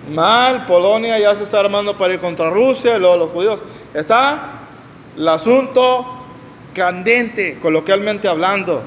mal, 0.09 0.65
Polonia 0.65 1.17
ya 1.19 1.35
se 1.35 1.43
está 1.43 1.59
armando 1.59 1.97
para 1.97 2.13
ir 2.13 2.19
contra 2.19 2.49
Rusia, 2.49 2.97
y 2.97 2.99
luego 2.99 3.17
los 3.17 3.29
judíos. 3.29 3.61
Está 3.93 4.59
el 5.15 5.27
asunto 5.27 6.05
candente, 6.73 7.59
coloquialmente 7.61 8.27
hablando. 8.27 8.81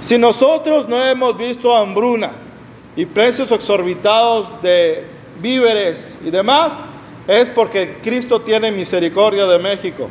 Si 0.00 0.16
nosotros 0.16 0.88
no 0.88 1.02
hemos 1.04 1.36
visto 1.36 1.76
hambruna 1.76 2.32
y 2.96 3.06
precios 3.06 3.50
exorbitados 3.52 4.50
de 4.62 5.06
víveres 5.40 6.16
y 6.24 6.30
demás, 6.30 6.78
es 7.26 7.48
porque 7.50 7.98
Cristo 8.02 8.40
tiene 8.40 8.72
misericordia 8.72 9.46
de 9.46 9.58
México. 9.58 10.08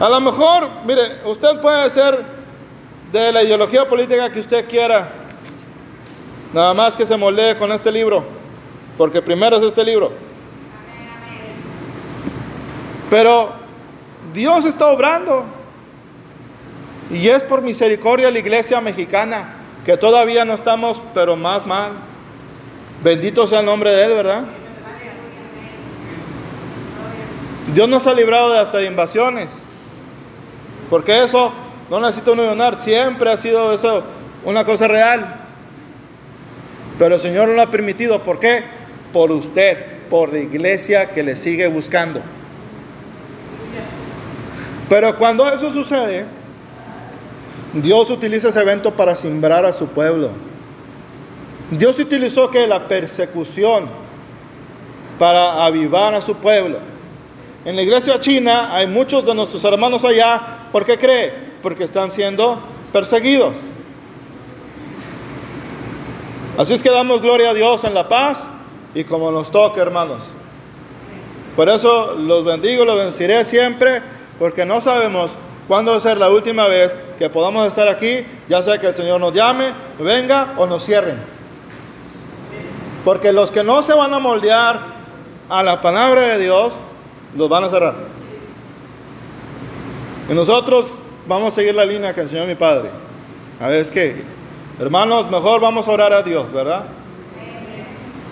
A 0.00 0.08
lo 0.08 0.20
mejor, 0.20 0.68
mire, 0.84 1.20
usted 1.24 1.60
puede 1.60 1.88
ser 1.88 2.24
de 3.12 3.32
la 3.32 3.42
ideología 3.42 3.88
política 3.88 4.30
que 4.30 4.40
usted 4.40 4.68
quiera, 4.68 5.08
nada 6.54 6.72
más 6.72 6.94
que 6.94 7.04
se 7.04 7.16
moldee 7.16 7.58
con 7.58 7.72
este 7.72 7.90
libro, 7.90 8.24
porque 8.96 9.20
primero 9.20 9.56
es 9.56 9.64
este 9.64 9.84
libro. 9.84 10.12
Pero 13.10 13.52
Dios 14.32 14.64
está 14.64 14.86
obrando. 14.86 15.44
Y 17.10 17.28
es 17.28 17.42
por 17.42 17.60
misericordia 17.60 18.30
la 18.30 18.38
iglesia 18.38 18.80
mexicana, 18.80 19.56
que 19.84 19.96
todavía 19.96 20.44
no 20.44 20.54
estamos, 20.54 21.02
pero 21.12 21.36
más 21.36 21.66
mal. 21.66 21.92
Bendito 23.02 23.46
sea 23.46 23.60
el 23.60 23.66
nombre 23.66 23.90
de 23.90 24.04
Él, 24.04 24.14
¿verdad? 24.14 24.44
Dios 27.74 27.88
nos 27.88 28.06
ha 28.06 28.14
librado 28.14 28.52
de 28.52 28.60
hasta 28.60 28.78
de 28.78 28.86
invasiones. 28.86 29.62
Porque 30.88 31.24
eso 31.24 31.52
no 31.90 32.00
necesita 32.00 32.30
uno 32.30 32.44
donar, 32.44 32.78
siempre 32.78 33.30
ha 33.30 33.36
sido 33.36 33.74
eso 33.74 34.04
una 34.44 34.64
cosa 34.64 34.88
real. 34.88 35.43
Pero 36.98 37.16
el 37.16 37.20
Señor 37.20 37.48
no 37.48 37.54
lo 37.54 37.62
ha 37.62 37.70
permitido. 37.70 38.22
¿Por 38.22 38.40
qué? 38.40 38.62
Por 39.12 39.30
usted, 39.32 40.08
por 40.08 40.32
la 40.32 40.40
iglesia 40.40 41.10
que 41.10 41.22
le 41.22 41.36
sigue 41.36 41.66
buscando. 41.66 42.20
Pero 44.88 45.18
cuando 45.18 45.50
eso 45.52 45.70
sucede, 45.70 46.26
Dios 47.74 48.10
utiliza 48.10 48.50
ese 48.50 48.60
evento 48.60 48.94
para 48.94 49.16
simbrar 49.16 49.64
a 49.64 49.72
su 49.72 49.88
pueblo. 49.88 50.30
Dios 51.70 51.98
utilizó 51.98 52.50
que 52.50 52.66
la 52.66 52.86
persecución 52.86 53.88
para 55.18 55.64
avivar 55.64 56.14
a 56.14 56.20
su 56.20 56.36
pueblo. 56.36 56.78
En 57.64 57.76
la 57.76 57.82
iglesia 57.82 58.20
china 58.20 58.74
hay 58.74 58.86
muchos 58.86 59.24
de 59.24 59.34
nuestros 59.34 59.64
hermanos 59.64 60.04
allá, 60.04 60.68
¿por 60.70 60.84
qué 60.84 60.98
cree? 60.98 61.32
Porque 61.62 61.84
están 61.84 62.10
siendo 62.10 62.62
perseguidos. 62.92 63.54
Así 66.56 66.72
es 66.72 66.82
que 66.82 66.90
damos 66.90 67.20
gloria 67.20 67.50
a 67.50 67.54
Dios 67.54 67.82
en 67.84 67.94
la 67.94 68.08
paz 68.08 68.40
y 68.94 69.04
como 69.04 69.32
nos 69.32 69.50
toque, 69.50 69.80
hermanos. 69.80 70.22
Por 71.56 71.68
eso 71.68 72.14
los 72.14 72.44
bendigo, 72.44 72.84
los 72.84 72.96
bendeciré 72.96 73.44
siempre 73.44 74.02
porque 74.38 74.64
no 74.64 74.80
sabemos 74.80 75.36
cuándo 75.66 75.92
va 75.92 75.98
a 75.98 76.00
ser 76.00 76.18
la 76.18 76.30
última 76.30 76.66
vez 76.68 76.98
que 77.18 77.28
podamos 77.28 77.66
estar 77.66 77.88
aquí, 77.88 78.24
ya 78.48 78.62
sea 78.62 78.78
que 78.78 78.88
el 78.88 78.94
Señor 78.94 79.20
nos 79.20 79.32
llame, 79.32 79.72
venga 79.98 80.54
o 80.56 80.66
nos 80.66 80.84
cierren. 80.84 81.18
Porque 83.04 83.32
los 83.32 83.50
que 83.50 83.64
no 83.64 83.82
se 83.82 83.94
van 83.94 84.14
a 84.14 84.18
moldear 84.18 84.94
a 85.48 85.62
la 85.62 85.80
palabra 85.80 86.22
de 86.22 86.38
Dios, 86.38 86.74
los 87.36 87.48
van 87.48 87.64
a 87.64 87.68
cerrar. 87.68 87.94
Y 90.30 90.34
nosotros 90.34 90.86
vamos 91.26 91.54
a 91.54 91.60
seguir 91.60 91.74
la 91.74 91.84
línea 91.84 92.14
que 92.14 92.22
enseñó 92.22 92.46
mi 92.46 92.54
padre. 92.54 92.90
A 93.60 93.68
ver, 93.68 93.80
es 93.80 93.90
que, 93.90 94.24
hermanos, 94.78 95.30
mejor 95.30 95.60
vamos 95.60 95.86
a 95.88 95.92
orar 95.92 96.12
a 96.12 96.22
Dios, 96.22 96.52
¿verdad? 96.52 96.84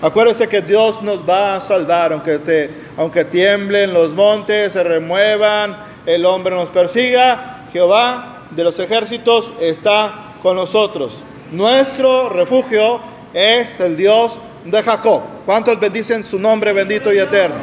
Acuérdense 0.01 0.49
que 0.49 0.61
Dios 0.61 1.01
nos 1.01 1.27
va 1.27 1.55
a 1.55 1.59
salvar, 1.61 2.11
aunque, 2.11 2.69
aunque 2.97 3.23
tiemblen 3.23 3.93
los 3.93 4.13
montes, 4.13 4.73
se 4.73 4.83
remuevan, 4.83 5.77
el 6.05 6.25
hombre 6.25 6.55
nos 6.55 6.69
persiga, 6.69 7.67
Jehová 7.71 8.47
de 8.51 8.63
los 8.63 8.77
ejércitos 8.79 9.53
está 9.61 10.35
con 10.41 10.57
nosotros. 10.57 11.23
Nuestro 11.51 12.29
refugio 12.29 12.99
es 13.33 13.79
el 13.79 13.95
Dios 13.95 14.37
de 14.65 14.83
Jacob. 14.83 15.21
¿Cuántos 15.45 15.79
bendicen 15.79 16.23
su 16.23 16.37
nombre 16.37 16.73
bendito 16.73 17.13
y 17.13 17.19
eterno? 17.19 17.55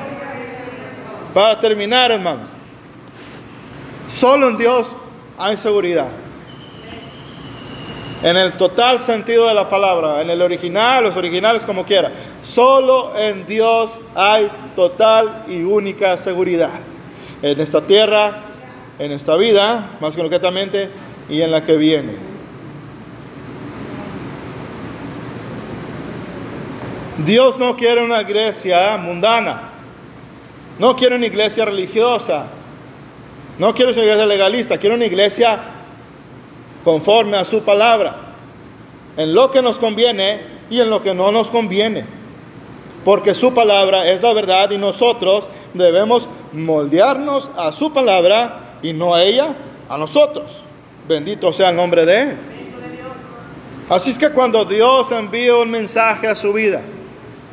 Para 1.35 1.61
terminar, 1.61 2.11
hermanos, 2.11 2.49
solo 4.07 4.49
en 4.49 4.57
Dios 4.57 4.87
hay 5.39 5.57
seguridad. 5.57 6.11
En 8.23 8.37
el 8.37 8.53
total 8.59 8.99
sentido 8.99 9.49
de 9.49 9.55
la 9.55 9.71
palabra, 9.71 10.21
en 10.21 10.29
el 10.29 10.43
original, 10.43 11.05
los 11.05 11.17
originales 11.17 11.65
como 11.65 11.87
quiera. 11.87 12.13
Solo 12.43 13.17
en 13.17 13.47
Dios 13.47 13.99
hay 14.15 14.51
total 14.77 15.45
y 15.49 15.63
única 15.63 16.19
seguridad 16.19 16.81
en 17.41 17.59
esta 17.61 17.81
tierra, 17.87 18.43
en 18.99 19.13
esta 19.13 19.37
vida, 19.37 19.97
más 20.01 20.17
concretamente, 20.17 20.91
y 21.31 21.41
en 21.41 21.51
la 21.51 21.65
que 21.65 21.77
viene. 21.79 22.17
Dios 27.25 27.59
no 27.59 27.75
quiere 27.77 28.05
una 28.05 28.21
iglesia 28.21 28.99
mundana, 28.99 29.71
no 30.79 30.95
quiere 30.95 31.17
una 31.17 31.27
iglesia 31.27 31.65
religiosa, 31.65 32.49
no 33.59 33.73
quiere 33.75 33.93
una 33.93 34.03
iglesia 34.03 34.27
legalista, 34.27 34.79
quiere 34.79 34.95
una 34.95 35.07
iglesia 35.07 35.80
conforme 36.85 37.37
a 37.37 37.45
su 37.45 37.63
palabra, 37.63 38.35
en 39.17 39.35
lo 39.35 39.51
que 39.51 39.63
nos 39.63 39.79
conviene 39.79 40.41
y 40.71 40.81
en 40.81 40.91
lo 40.91 41.03
que 41.03 41.15
no 41.15 41.33
nos 41.33 41.51
conviene, 41.51 42.07
porque 43.05 43.35
su 43.35 43.53
palabra 43.53 44.07
es 44.09 44.23
la 44.23 44.33
verdad 44.33 44.71
y 44.71 44.79
nosotros 44.79 45.49
debemos 45.75 46.29
moldearnos 46.53 47.51
a 47.57 47.73
su 47.73 47.93
palabra 47.93 48.79
y 48.83 48.93
no 48.93 49.15
a 49.15 49.23
ella, 49.23 49.55
a 49.89 49.99
nosotros. 49.99 50.63
Bendito 51.09 51.53
sea 51.53 51.71
el 51.71 51.77
nombre 51.77 52.07
de 52.07 52.23
Él. 52.23 52.37
Así 53.89 54.11
es 54.11 54.19
que 54.19 54.31
cuando 54.31 54.65
Dios 54.65 55.11
envía 55.11 55.57
un 55.57 55.71
mensaje 55.71 56.29
a 56.29 56.37
su 56.37 56.53
vida, 56.53 56.83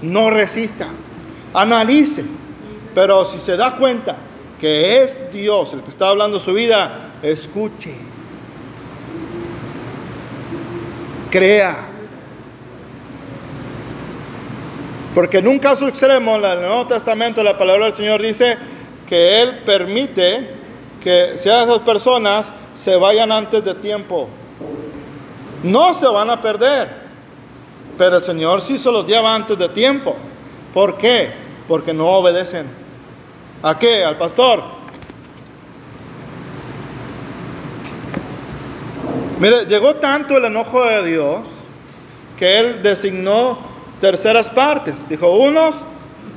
no 0.03 0.29
resista, 0.29 0.89
analice, 1.53 2.25
pero 2.93 3.25
si 3.25 3.39
se 3.39 3.57
da 3.57 3.75
cuenta 3.75 4.19
que 4.59 5.01
es 5.01 5.19
Dios 5.31 5.73
el 5.73 5.81
que 5.81 5.89
está 5.89 6.09
hablando 6.09 6.39
su 6.39 6.53
vida, 6.53 7.13
escuche, 7.23 7.95
crea, 11.38 11.86
Porque 15.13 15.38
en 15.38 15.47
un 15.47 15.58
caso 15.58 15.88
extremo, 15.88 16.36
en 16.36 16.45
el 16.45 16.62
Nuevo 16.62 16.86
Testamento, 16.88 17.43
la 17.43 17.58
palabra 17.58 17.86
del 17.86 17.93
Señor 17.93 18.21
dice 18.21 18.56
que 19.08 19.41
Él 19.41 19.63
permite 19.65 20.52
que 21.02 21.39
sean 21.39 21.67
esas 21.67 21.80
personas 21.80 22.52
se 22.76 22.95
vayan 22.97 23.32
antes 23.32 23.63
de 23.63 23.73
tiempo. 23.76 24.30
No 25.63 25.95
se 25.95 26.08
van 26.08 26.30
a 26.30 26.39
perder, 26.39 26.89
pero 27.97 28.17
el 28.17 28.23
Señor 28.23 28.62
sí 28.62 28.78
se 28.78 28.91
los 28.91 29.08
lleva 29.08 29.34
antes 29.34 29.58
de 29.58 29.69
tiempo. 29.69 30.15
¿Por 30.71 30.97
qué? 30.97 31.32
Porque 31.67 31.93
no 31.93 32.10
obedecen. 32.10 32.67
¿A 33.63 33.80
qué? 33.80 34.04
Al 34.04 34.17
pastor. 34.17 34.76
Mire, 39.39 39.65
llegó 39.65 39.95
tanto 39.95 40.38
el 40.38 40.45
enojo 40.45 40.84
de 40.84 41.06
Dios 41.06 41.47
que 42.38 42.58
Él 42.60 42.82
designó 42.82 43.60
terceras 44.02 44.50
partes. 44.50 44.95
Dijo, 45.10 45.30
unos 45.30 45.76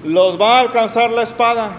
los 0.05 0.41
va 0.41 0.59
a 0.59 0.61
alcanzar 0.61 1.11
la 1.11 1.23
espada. 1.23 1.77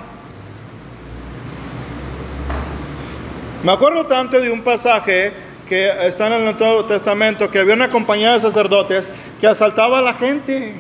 Me 3.64 3.72
acuerdo 3.72 4.08
tanto 4.08 4.40
de 4.40 4.50
un 4.50 4.64
pasaje 4.64 5.34
que 5.68 5.90
está 6.08 6.28
en 6.28 6.34
el 6.34 6.58
Nuevo 6.58 6.86
Testamento, 6.86 7.50
que 7.52 7.60
había 7.60 7.76
una 7.76 7.90
compañía 7.90 8.34
de 8.34 8.40
sacerdotes 8.40 9.10
que 9.40 9.48
asaltaba 9.48 10.00
a 10.00 10.02
la 10.02 10.14
gente. 10.16 10.74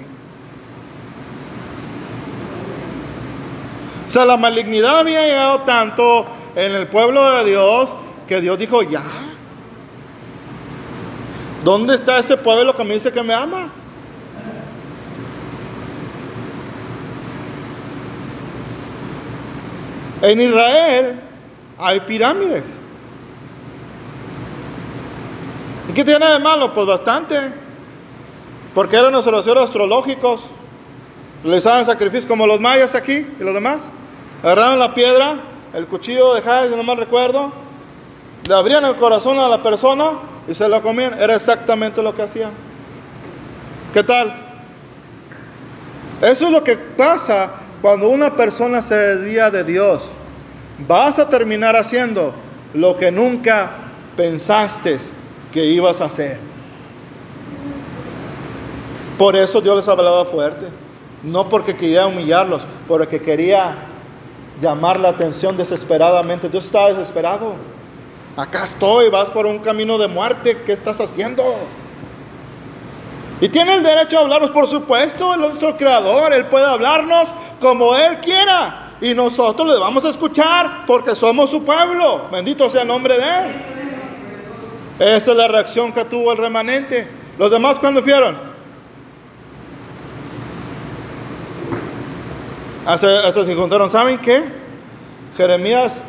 O 4.07 4.11
sea, 4.11 4.25
la 4.25 4.37
malignidad 4.37 4.99
había 4.99 5.21
llegado 5.21 5.61
tanto 5.61 6.25
en 6.55 6.73
el 6.73 6.87
pueblo 6.87 7.37
de 7.37 7.45
Dios 7.45 7.95
que 8.27 8.41
Dios 8.41 8.57
dijo, 8.57 8.81
ya. 8.81 9.03
¿Dónde 11.63 11.93
está 11.95 12.17
ese 12.17 12.37
pueblo 12.37 12.75
que 12.75 12.83
me 12.83 12.95
dice 12.95 13.11
que 13.11 13.21
me 13.21 13.33
ama? 13.33 13.71
En 20.23 20.41
Israel 20.41 21.19
hay 21.77 21.99
pirámides. 22.01 22.79
¿Y 25.87 25.93
qué 25.93 26.03
tiene 26.03 26.25
de 26.25 26.39
malo? 26.39 26.73
Pues 26.73 26.87
bastante. 26.87 27.53
Porque 28.73 28.97
eran 28.97 29.13
observatorios 29.13 29.65
astrológicos. 29.65 30.43
Realizaban 31.43 31.85
sacrificios 31.85 32.25
como 32.25 32.47
los 32.47 32.59
mayas 32.59 32.95
aquí 32.95 33.27
y 33.39 33.43
los 33.43 33.53
demás. 33.53 33.81
Agarraban 34.41 34.79
la 34.79 34.95
piedra, 34.95 35.41
el 35.73 35.85
cuchillo 35.85 36.33
de 36.33 36.41
Jai, 36.41 36.69
si 36.69 36.75
no 36.75 36.83
mal 36.83 36.97
recuerdo. 36.97 37.51
Le 38.47 38.53
abrían 38.55 38.85
el 38.85 38.95
corazón 38.95 39.37
a 39.39 39.47
la 39.47 39.61
persona 39.61 40.30
y 40.51 40.55
se 40.55 40.67
lo 40.67 40.81
comían. 40.81 41.13
Era 41.19 41.35
exactamente 41.35 42.03
lo 42.03 42.13
que 42.13 42.23
hacían. 42.23 42.51
¿Qué 43.93 44.03
tal? 44.03 44.33
Eso 46.21 46.45
es 46.45 46.51
lo 46.51 46.63
que 46.63 46.75
pasa 46.75 47.51
cuando 47.81 48.09
una 48.09 48.35
persona 48.35 48.81
se 48.81 48.95
desvía 48.95 49.49
de 49.49 49.63
Dios. 49.63 50.07
Vas 50.87 51.17
a 51.19 51.29
terminar 51.29 51.75
haciendo 51.75 52.33
lo 52.73 52.95
que 52.95 53.11
nunca 53.11 53.71
pensaste 54.15 54.99
que 55.51 55.65
ibas 55.65 56.01
a 56.01 56.05
hacer. 56.05 56.39
Por 59.17 59.35
eso 59.35 59.61
Dios 59.61 59.77
les 59.77 59.87
hablaba 59.87 60.25
fuerte. 60.25 60.67
No 61.23 61.47
porque 61.47 61.75
quería 61.75 62.07
humillarlos, 62.07 62.63
porque 62.87 63.21
quería 63.21 63.77
llamar 64.61 64.99
la 64.99 65.09
atención 65.09 65.55
desesperadamente. 65.55 66.49
Dios 66.49 66.65
estaba 66.65 66.93
desesperado. 66.93 67.55
Acá 68.37 68.63
estoy, 68.63 69.09
vas 69.09 69.29
por 69.29 69.45
un 69.45 69.59
camino 69.59 69.97
de 69.97 70.07
muerte. 70.07 70.57
¿Qué 70.65 70.71
estás 70.71 71.01
haciendo? 71.01 71.43
Y 73.41 73.49
tiene 73.49 73.75
el 73.75 73.83
derecho 73.83 74.19
a 74.19 74.21
hablarnos, 74.21 74.51
por 74.51 74.67
supuesto, 74.67 75.33
Él 75.33 75.41
es 75.43 75.49
nuestro 75.49 75.75
creador, 75.75 76.31
Él 76.31 76.45
puede 76.45 76.65
hablarnos 76.65 77.33
como 77.59 77.95
Él 77.95 78.19
quiera. 78.21 78.93
Y 79.01 79.15
nosotros 79.15 79.67
le 79.67 79.79
vamos 79.79 80.05
a 80.05 80.09
escuchar 80.09 80.85
porque 80.85 81.15
somos 81.15 81.49
su 81.49 81.63
pueblo. 81.63 82.29
Bendito 82.31 82.69
sea 82.69 82.83
el 82.83 82.87
nombre 82.87 83.17
de 83.17 83.23
Él. 83.23 83.65
Esa 84.99 85.31
es 85.31 85.37
la 85.37 85.47
reacción 85.47 85.91
que 85.91 86.05
tuvo 86.05 86.31
el 86.31 86.37
remanente. 86.37 87.09
Los 87.39 87.49
demás 87.49 87.79
cuando 87.79 88.03
fueron. 88.03 88.37
Hasta, 92.85 93.27
hasta 93.27 93.43
se 93.43 93.55
contaron, 93.55 93.89
¿saben 93.89 94.19
qué? 94.19 94.43
Jeremías 95.35 96.03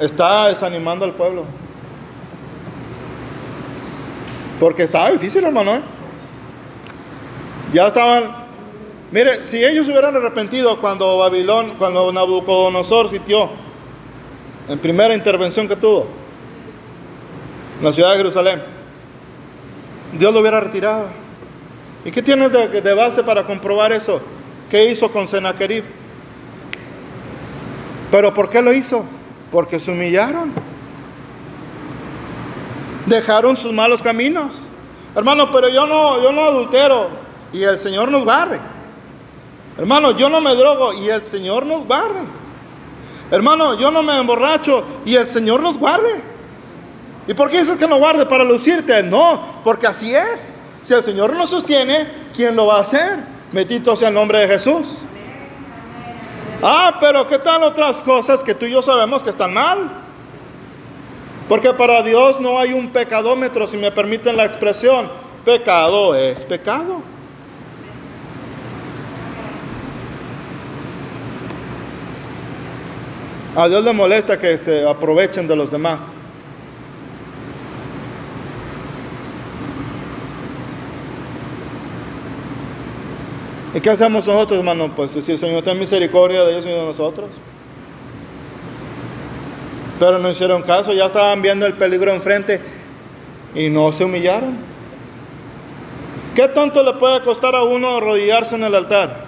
está 0.00 0.48
desanimando 0.48 1.04
al 1.04 1.12
pueblo. 1.12 1.44
Porque 4.58 4.82
estaba 4.82 5.12
difícil, 5.12 5.44
hermano. 5.44 5.76
¿eh? 5.76 5.82
Ya 7.72 7.86
estaban. 7.86 8.40
Mire, 9.12 9.44
si 9.44 9.64
ellos 9.64 9.86
hubieran 9.88 10.16
arrepentido 10.16 10.80
cuando 10.80 11.18
Babilón, 11.18 11.74
cuando 11.78 12.12
Nabucodonosor 12.12 13.10
sitió, 13.10 13.50
en 14.68 14.78
primera 14.78 15.14
intervención 15.14 15.66
que 15.66 15.76
tuvo, 15.76 16.06
en 17.78 17.84
la 17.84 17.92
ciudad 17.92 18.12
de 18.12 18.16
Jerusalén, 18.18 18.62
Dios 20.18 20.32
lo 20.32 20.40
hubiera 20.40 20.60
retirado. 20.60 21.08
¿Y 22.04 22.10
qué 22.10 22.22
tienes 22.22 22.52
de, 22.52 22.80
de 22.80 22.94
base 22.94 23.22
para 23.22 23.44
comprobar 23.44 23.92
eso? 23.92 24.20
¿Qué 24.70 24.90
hizo 24.90 25.10
con 25.10 25.26
Sennacherib? 25.26 25.84
¿Pero 28.10 28.32
por 28.32 28.48
qué 28.48 28.62
lo 28.62 28.72
hizo? 28.72 29.04
Porque 29.50 29.80
se 29.80 29.90
humillaron. 29.90 30.52
Dejaron 33.06 33.56
sus 33.56 33.72
malos 33.72 34.02
caminos. 34.02 34.56
Hermano, 35.14 35.50
pero 35.50 35.68
yo 35.68 35.86
no, 35.86 36.22
yo 36.22 36.32
no 36.32 36.42
adultero 36.42 37.08
y 37.52 37.62
el 37.62 37.78
Señor 37.78 38.10
nos 38.10 38.24
guarde. 38.24 38.60
Hermano, 39.76 40.12
yo 40.12 40.28
no 40.28 40.40
me 40.40 40.54
drogo 40.54 40.92
y 40.92 41.08
el 41.08 41.22
Señor 41.22 41.66
nos 41.66 41.86
guarde. 41.86 42.20
Hermano, 43.30 43.74
yo 43.74 43.90
no 43.90 44.02
me 44.02 44.18
emborracho 44.18 44.84
y 45.04 45.14
el 45.14 45.26
Señor 45.26 45.60
nos 45.60 45.78
guarde. 45.78 46.22
¿Y 47.26 47.34
por 47.34 47.50
qué 47.50 47.58
dices 47.58 47.78
que 47.78 47.86
no 47.86 47.98
guarde? 47.98 48.26
¿Para 48.26 48.44
lucirte? 48.44 49.02
No, 49.02 49.60
porque 49.64 49.86
así 49.86 50.14
es. 50.14 50.52
Si 50.82 50.94
el 50.94 51.04
Señor 51.04 51.34
nos 51.34 51.50
sostiene, 51.50 52.08
¿quién 52.34 52.56
lo 52.56 52.66
va 52.66 52.78
a 52.78 52.82
hacer? 52.82 53.20
Bendito 53.52 53.94
sea 53.96 54.08
el 54.08 54.14
nombre 54.14 54.38
de 54.40 54.48
Jesús. 54.48 54.86
Ah, 56.62 56.98
pero 57.00 57.26
¿qué 57.26 57.38
tal 57.38 57.62
otras 57.62 58.02
cosas 58.02 58.44
que 58.44 58.54
tú 58.54 58.66
y 58.66 58.72
yo 58.72 58.82
sabemos 58.82 59.22
que 59.22 59.30
están 59.30 59.54
mal? 59.54 59.90
Porque 61.48 61.72
para 61.72 62.02
Dios 62.02 62.38
no 62.38 62.58
hay 62.58 62.72
un 62.74 62.90
pecadómetro, 62.92 63.66
si 63.66 63.76
me 63.76 63.90
permiten 63.90 64.36
la 64.36 64.44
expresión. 64.44 65.10
Pecado 65.44 66.14
es 66.14 66.44
pecado. 66.44 67.02
A 73.56 73.68
Dios 73.68 73.82
le 73.82 73.92
molesta 73.92 74.38
que 74.38 74.58
se 74.58 74.86
aprovechen 74.86 75.48
de 75.48 75.56
los 75.56 75.70
demás. 75.70 76.02
¿Y 83.74 83.80
qué 83.80 83.90
hacemos 83.90 84.26
nosotros, 84.26 84.58
hermano? 84.58 84.92
Pues 84.96 85.14
decir, 85.14 85.38
Señor, 85.38 85.62
ten 85.62 85.78
misericordia 85.78 86.42
de 86.42 86.52
ellos 86.52 86.66
y 86.66 86.70
de 86.70 86.84
nosotros. 86.84 87.30
Pero 90.00 90.18
no 90.18 90.30
hicieron 90.30 90.62
caso, 90.62 90.92
ya 90.92 91.06
estaban 91.06 91.42
viendo 91.42 91.66
el 91.66 91.74
peligro 91.74 92.12
enfrente 92.12 92.60
y 93.54 93.68
no 93.68 93.92
se 93.92 94.04
humillaron. 94.04 94.56
¿Qué 96.34 96.48
tanto 96.48 96.82
le 96.82 96.94
puede 96.94 97.22
costar 97.22 97.54
a 97.54 97.62
uno 97.62 97.96
arrodillarse 97.96 98.54
en 98.54 98.64
el 98.64 98.74
altar? 98.74 99.26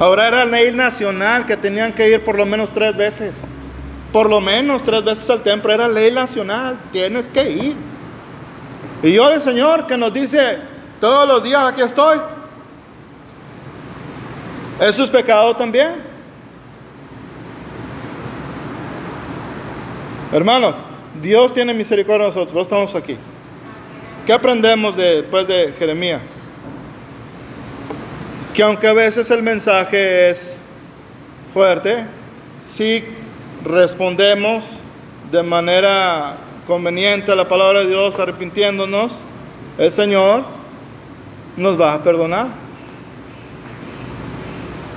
Ahora 0.00 0.26
era 0.26 0.44
ley 0.44 0.72
nacional 0.72 1.46
que 1.46 1.56
tenían 1.56 1.92
que 1.92 2.08
ir 2.08 2.24
por 2.24 2.36
lo 2.36 2.44
menos 2.44 2.72
tres 2.72 2.96
veces. 2.96 3.44
Por 4.12 4.28
lo 4.28 4.40
menos 4.40 4.82
tres 4.82 5.04
veces 5.04 5.30
al 5.30 5.42
templo. 5.42 5.72
Era 5.72 5.88
ley 5.88 6.10
nacional. 6.10 6.78
Tienes 6.92 7.28
que 7.28 7.50
ir. 7.50 7.76
Y 9.04 9.12
yo 9.12 9.30
el 9.30 9.40
Señor 9.40 9.86
que 9.86 9.96
nos 9.96 10.12
dice 10.12 10.58
todos 11.00 11.28
los 11.28 11.44
días 11.44 11.62
aquí 11.62 11.82
estoy. 11.82 12.18
Eso 14.80 15.04
es 15.04 15.10
pecado 15.10 15.54
también. 15.54 16.02
Hermanos, 20.32 20.76
Dios 21.22 21.52
tiene 21.52 21.72
misericordia 21.72 22.26
de 22.26 22.34
nosotros. 22.34 22.62
Estamos 22.62 22.92
aquí. 22.96 23.16
¿Qué 24.26 24.32
aprendemos 24.32 24.96
después 24.96 25.46
de 25.46 25.72
Jeremías? 25.78 26.22
que 28.54 28.62
aunque 28.62 28.86
a 28.86 28.92
veces 28.92 29.30
el 29.32 29.42
mensaje 29.42 30.30
es 30.30 30.56
fuerte, 31.52 32.06
si 32.64 33.04
respondemos 33.64 34.64
de 35.32 35.42
manera 35.42 36.36
conveniente 36.66 37.32
a 37.32 37.34
la 37.34 37.48
palabra 37.48 37.80
de 37.80 37.88
Dios, 37.88 38.18
arrepintiéndonos, 38.18 39.12
el 39.78 39.92
Señor 39.92 40.44
nos 41.56 41.80
va 41.80 41.94
a 41.94 42.02
perdonar. 42.02 42.48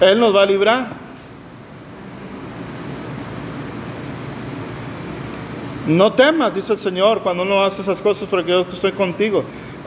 Él 0.01 0.19
nos 0.19 0.35
va 0.35 0.43
a 0.43 0.45
librar. 0.45 0.89
No 5.87 6.11
temas, 6.13 6.53
dice 6.53 6.73
el 6.73 6.79
Señor, 6.79 7.21
cuando 7.21 7.43
uno 7.43 7.63
hace 7.63 7.81
esas 7.81 8.01
cosas 8.01 8.27
porque 8.29 8.51
yo 8.51 8.65
estoy 8.71 8.91
contigo. 8.91 9.43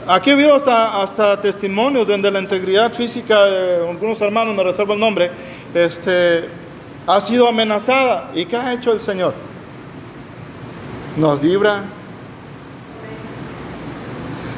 Aquí 0.07 0.33
veo 0.35 0.55
hasta, 0.55 1.03
hasta 1.03 1.41
testimonios 1.41 2.07
donde 2.07 2.31
la 2.31 2.41
integridad 2.41 2.93
física 2.95 3.45
de 3.45 3.89
algunos 3.89 4.21
hermanos, 4.23 4.55
no 4.55 4.65
reservo 4.65 4.95
el 4.95 5.01
nombre, 5.01 5.31
este, 5.75 6.49
ha 7.07 7.21
sido 7.21 7.47
amenazada. 7.47 8.31
¿Y 8.35 8.47
qué 8.47 8.57
ha 8.57 8.73
hecho 8.73 8.93
el 8.93 9.01
Señor? 9.01 9.50
Nos 11.17 11.43
libra. 11.43 11.85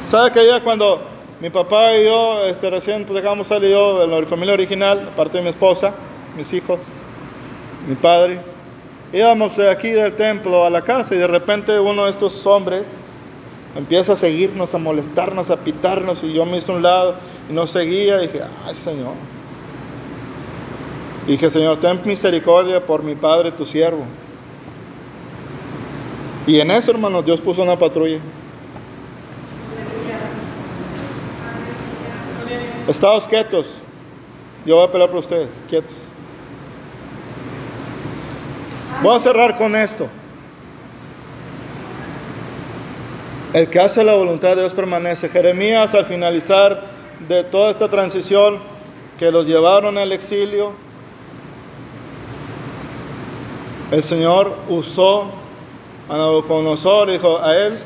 ¿Sabe 0.05 0.31
que 0.31 0.45
ya 0.45 0.61
cuando 0.61 1.01
mi 1.39 1.49
papá 1.49 1.95
y 1.97 2.05
yo 2.05 2.45
este, 2.45 2.69
recién 2.69 3.05
pues, 3.05 3.21
dejamos 3.21 3.47
salir 3.47 3.71
yo 3.71 4.03
en 4.03 4.11
la 4.11 4.25
familia 4.27 4.53
original, 4.53 5.09
aparte 5.11 5.39
de 5.39 5.43
mi 5.43 5.49
esposa, 5.49 5.93
mis 6.37 6.53
hijos, 6.53 6.79
mi 7.87 7.95
padre, 7.95 8.39
íbamos 9.11 9.57
de 9.57 9.69
aquí 9.69 9.89
del 9.89 10.15
templo 10.15 10.63
a 10.63 10.69
la 10.69 10.83
casa 10.83 11.15
y 11.15 11.17
de 11.17 11.27
repente 11.27 11.79
uno 11.79 12.05
de 12.05 12.11
estos 12.11 12.45
hombres 12.45 12.85
empieza 13.75 14.13
a 14.13 14.15
seguirnos, 14.15 14.75
a 14.75 14.77
molestarnos, 14.77 15.49
a 15.49 15.57
pitarnos, 15.57 16.23
y 16.23 16.33
yo 16.33 16.45
me 16.45 16.57
hice 16.57 16.71
un 16.71 16.83
lado 16.83 17.15
y 17.49 17.53
no 17.53 17.65
seguía, 17.65 18.19
y 18.21 18.27
dije, 18.27 18.41
ay 18.65 18.75
Señor. 18.75 19.13
Y 21.25 21.31
dije, 21.31 21.49
Señor, 21.49 21.79
ten 21.79 21.99
misericordia 22.05 22.85
por 22.85 23.01
mi 23.01 23.15
Padre, 23.15 23.51
tu 23.51 23.65
siervo. 23.65 24.05
Y 26.45 26.59
en 26.59 26.71
eso, 26.71 26.91
hermanos, 26.91 27.23
Dios 27.23 27.39
puso 27.39 27.63
una 27.63 27.77
patrulla. 27.77 28.19
Estados 32.87 33.27
quietos, 33.29 33.73
Yo 34.65 34.75
voy 34.75 34.85
a 34.85 34.91
pelear 34.91 35.09
por 35.09 35.19
ustedes, 35.19 35.49
quietos. 35.69 35.95
Voy 39.01 39.15
a 39.15 39.19
cerrar 39.19 39.57
con 39.57 39.75
esto. 39.75 40.07
El 43.53 43.69
que 43.69 43.79
hace 43.79 44.03
la 44.03 44.13
voluntad 44.15 44.49
de 44.49 44.61
Dios 44.61 44.73
permanece. 44.73 45.29
Jeremías 45.29 45.93
al 45.93 46.05
finalizar 46.05 46.87
de 47.27 47.43
toda 47.43 47.71
esta 47.71 47.89
transición 47.89 48.59
que 49.17 49.31
los 49.31 49.45
llevaron 49.45 49.97
al 49.97 50.11
exilio, 50.11 50.73
el 53.91 54.03
Señor 54.03 54.55
usó 54.69 55.42
a 56.09 56.17
Nabucodonosor 56.17 57.11
dijo 57.11 57.39
a 57.39 57.55
él, 57.55 57.79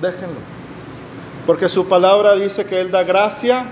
déjenlo. 0.00 0.40
Porque 1.46 1.68
su 1.68 1.86
palabra 1.86 2.34
dice 2.34 2.64
que 2.64 2.80
Él 2.80 2.90
da 2.90 3.02
gracia 3.02 3.66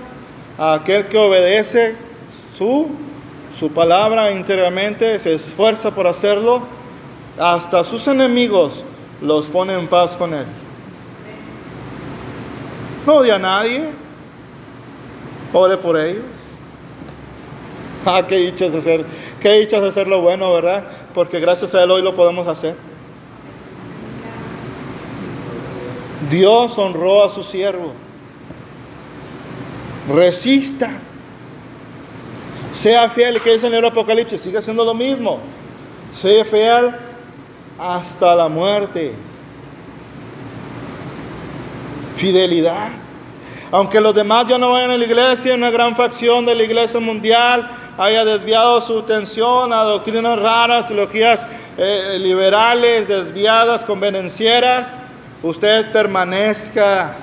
a 0.57 0.75
aquel 0.75 1.07
que 1.07 1.17
obedece 1.17 1.95
su, 2.55 2.89
su 3.59 3.71
palabra 3.71 4.31
íntegramente, 4.31 5.19
se 5.19 5.33
esfuerza 5.33 5.93
por 5.93 6.05
hacerlo, 6.05 6.63
hasta 7.39 7.83
sus 7.83 8.07
enemigos 8.07 8.85
los 9.21 9.47
pone 9.47 9.73
en 9.73 9.87
paz 9.87 10.15
con 10.15 10.33
Él. 10.33 10.45
No 13.07 13.15
odia 13.15 13.35
a 13.35 13.39
nadie. 13.39 13.89
Ore 15.51 15.77
por 15.77 15.99
ellos. 15.99 16.23
Ah, 18.05 18.25
qué 18.27 18.37
dichas 18.37 18.73
hacer, 18.75 19.05
qué 19.39 19.59
dichas 19.59 19.81
hacer 19.81 20.07
lo 20.07 20.21
bueno, 20.21 20.51
¿verdad? 20.51 20.83
Porque 21.13 21.39
gracias 21.39 21.73
a 21.73 21.83
Él 21.83 21.91
hoy 21.91 22.01
lo 22.01 22.15
podemos 22.15 22.47
hacer. 22.47 22.75
Dios 26.29 26.77
honró 26.77 27.23
a 27.23 27.29
su 27.29 27.43
siervo. 27.43 27.93
Resista. 30.13 30.99
Sea 32.71 33.09
fiel. 33.09 33.39
¿Qué 33.41 33.53
dice 33.53 33.67
en 33.67 33.73
el 33.75 33.85
Apocalipsis? 33.85 34.41
Sigue 34.41 34.57
haciendo 34.57 34.83
lo 34.83 34.93
mismo. 34.93 35.39
Sea 36.13 36.43
fiel 36.45 36.95
hasta 37.79 38.35
la 38.35 38.47
muerte 38.47 39.13
fidelidad. 42.15 42.89
Aunque 43.71 43.99
los 43.99 44.13
demás 44.15 44.45
ya 44.47 44.57
no 44.57 44.71
vayan 44.71 44.91
a 44.91 44.97
la 44.97 45.03
iglesia, 45.03 45.55
una 45.55 45.71
gran 45.71 45.95
facción 45.95 46.45
de 46.45 46.55
la 46.55 46.63
iglesia 46.63 46.99
mundial 46.99 47.69
haya 47.97 48.23
desviado 48.23 48.79
su 48.81 48.99
atención 48.99 49.73
a 49.73 49.83
doctrinas 49.83 50.39
raras, 50.39 50.87
teologías 50.87 51.45
eh, 51.77 52.17
liberales, 52.19 53.07
desviadas, 53.07 53.83
convenencieras, 53.83 54.97
usted 55.43 55.91
permanezca 55.91 57.15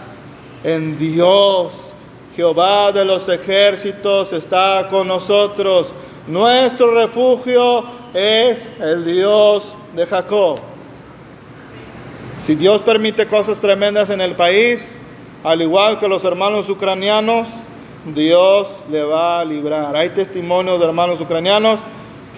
en 0.63 0.97
Dios. 0.99 1.73
Jehová 2.37 2.93
de 2.93 3.05
los 3.05 3.29
ejércitos 3.29 4.33
está 4.33 4.87
con 4.91 5.09
nosotros. 5.09 5.93
Nuestro 6.29 6.95
refugio 6.95 7.85
es 8.15 8.63
el 8.79 9.05
Dios 9.05 9.75
de 9.97 10.07
Jacob. 10.07 10.61
Si 12.39 12.55
Dios 12.55 12.83
permite 12.83 13.27
cosas 13.27 13.59
tremendas 13.59 14.11
en 14.11 14.21
el 14.21 14.37
país, 14.37 14.91
al 15.43 15.61
igual 15.61 15.99
que 15.99 16.09
los 16.09 16.25
hermanos 16.25 16.69
ucranianos, 16.69 17.49
Dios 18.15 18.83
le 18.91 19.03
va 19.03 19.41
a 19.41 19.45
librar. 19.45 19.95
Hay 19.97 20.11
testimonios 20.11 20.79
de 20.79 20.87
hermanos 20.87 21.21
ucranianos 21.21 21.81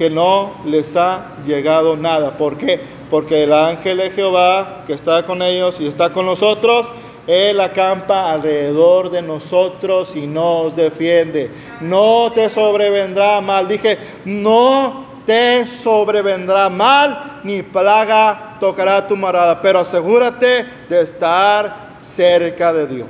que 0.03 0.11
no 0.11 0.55
les 0.65 0.97
ha 0.97 1.37
llegado 1.47 1.97
nada. 1.97 2.37
¿Por 2.37 2.59
qué? 2.59 2.81
Porque 3.09 3.45
el 3.45 3.53
ángel 3.53 3.99
de 3.99 4.11
Jehová 4.11 4.83
que 4.85 4.95
está 4.95 5.25
con 5.25 5.43
ellos 5.43 5.77
y 5.79 5.87
está 5.87 6.13
con 6.13 6.27
nosotros, 6.27 6.91
Él 7.29 7.61
acampa 7.61 8.33
alrededor 8.33 9.13
de 9.13 9.23
nosotros 9.23 10.17
y 10.17 10.27
nos 10.27 10.75
defiende. 10.75 11.53
No 11.81 12.33
te 12.35 12.51
sobrevendrá 12.51 13.41
mal. 13.41 13.69
Dije, 13.69 13.97
no 14.25 15.07
te 15.25 15.69
sobrevendrá 15.69 16.69
mal, 16.69 17.41
ni 17.45 17.63
plaga 17.63 18.57
tocará 18.59 19.07
tu 19.07 19.17
morada, 19.17 19.63
pero 19.63 19.79
asegúrate 19.79 20.67
de 20.89 21.01
estar 21.01 21.93
cerca 22.01 22.73
de 22.73 22.87
Dios. 22.89 23.09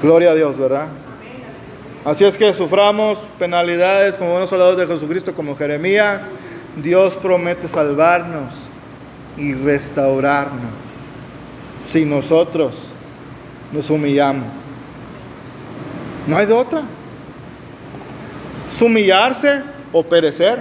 Gloria 0.00 0.30
a 0.30 0.34
Dios, 0.36 0.56
¿verdad? 0.56 0.99
Así 2.04 2.24
es 2.24 2.36
que 2.36 2.54
suframos 2.54 3.18
penalidades 3.38 4.16
como 4.16 4.30
buenos 4.30 4.50
soldados 4.50 4.76
de 4.76 4.86
Jesucristo, 4.86 5.34
como 5.34 5.56
Jeremías. 5.56 6.22
Dios 6.76 7.16
promete 7.16 7.68
salvarnos 7.68 8.54
y 9.36 9.54
restaurarnos 9.54 10.70
si 11.86 12.04
nosotros 12.04 12.88
nos 13.72 13.90
humillamos. 13.90 14.48
No 16.26 16.36
hay 16.36 16.46
de 16.46 16.54
otra 16.54 16.84
humillarse 18.80 19.62
o 19.92 20.02
perecer. 20.02 20.58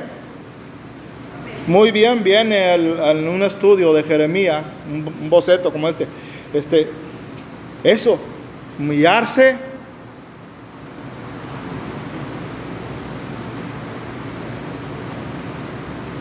Muy 1.68 1.92
bien 1.92 2.24
viene 2.24 2.74
en 2.74 3.28
un 3.28 3.44
estudio 3.44 3.94
de 3.94 4.04
Jeremías, 4.04 4.66
un, 4.92 5.30
boceto 5.30 5.72
como 5.72 5.88
este, 5.88 6.08
este, 6.54 6.90
eso, 7.84 8.18
humillarse 8.80 9.56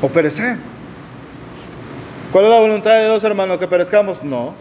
o 0.03 0.09
perecer. 0.09 0.57
¿Cuál 2.33 2.45
es 2.45 2.51
la 2.51 2.61
voluntad 2.61 2.91
de 2.93 3.05
Dios, 3.07 3.25
hermano? 3.25 3.59
¿Que 3.59 3.67
perezcamos? 3.67 4.23
No. 4.23 4.55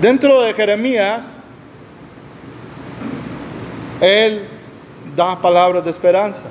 Dentro 0.00 0.40
de 0.40 0.54
Jeremías 0.54 1.40
él 4.00 4.48
da 5.14 5.40
palabras 5.40 5.84
de 5.84 5.90
esperanza. 5.90 6.44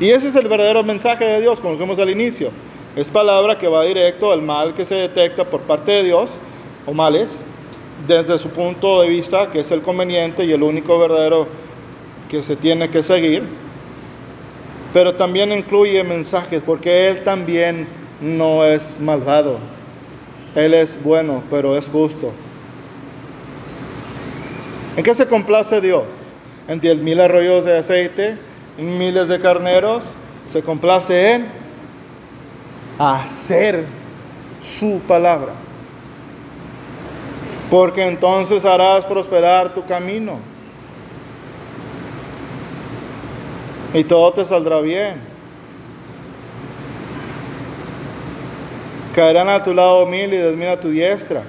Y 0.00 0.10
ese 0.10 0.28
es 0.28 0.36
el 0.36 0.46
verdadero 0.46 0.84
mensaje 0.84 1.24
de 1.24 1.40
Dios, 1.40 1.58
como 1.58 1.76
vimos 1.76 1.98
al 1.98 2.10
inicio. 2.10 2.50
Es 2.94 3.08
palabra 3.08 3.58
que 3.58 3.66
va 3.68 3.84
directo 3.84 4.32
al 4.32 4.42
mal 4.42 4.74
que 4.74 4.84
se 4.84 4.94
detecta 4.94 5.44
por 5.44 5.60
parte 5.62 5.90
de 5.90 6.04
Dios, 6.04 6.38
o 6.86 6.94
males, 6.94 7.38
desde 8.06 8.38
su 8.38 8.48
punto 8.50 9.02
de 9.02 9.08
vista, 9.08 9.50
que 9.50 9.60
es 9.60 9.70
el 9.70 9.82
conveniente 9.82 10.44
y 10.44 10.52
el 10.52 10.62
único 10.62 10.98
verdadero 10.98 11.48
que 12.28 12.42
se 12.42 12.56
tiene 12.56 12.88
que 12.90 13.02
seguir. 13.02 13.44
Pero 14.92 15.14
también 15.14 15.52
incluye 15.52 16.02
mensajes, 16.02 16.62
porque 16.64 17.08
Él 17.08 17.24
también 17.24 17.86
no 18.20 18.64
es 18.64 18.94
malvado. 19.00 19.58
Él 20.54 20.74
es 20.74 20.98
bueno, 21.02 21.42
pero 21.50 21.76
es 21.76 21.86
justo. 21.86 22.32
¿En 24.96 25.04
qué 25.04 25.14
se 25.14 25.26
complace 25.26 25.80
Dios? 25.80 26.04
En 26.66 26.80
diez 26.80 26.98
mil 26.98 27.20
arroyos 27.20 27.64
de 27.64 27.78
aceite, 27.78 28.38
en 28.78 28.98
miles 28.98 29.28
de 29.28 29.38
carneros. 29.38 30.04
Se 30.48 30.62
complace 30.62 31.32
en 31.32 31.46
hacer 32.98 33.84
su 34.78 35.00
palabra. 35.06 35.52
Porque 37.70 38.06
entonces 38.06 38.64
harás 38.64 39.04
prosperar 39.04 39.74
tu 39.74 39.84
camino. 39.84 40.40
Y 43.94 44.04
todo 44.04 44.32
te 44.32 44.44
saldrá 44.44 44.80
bien. 44.80 45.20
Caerán 49.14 49.48
a 49.48 49.62
tu 49.62 49.74
lado 49.74 50.06
mil 50.06 50.32
y 50.32 50.36
diez 50.36 50.56
mil 50.56 50.68
a 50.68 50.78
tu 50.78 50.90
diestra 50.90 51.44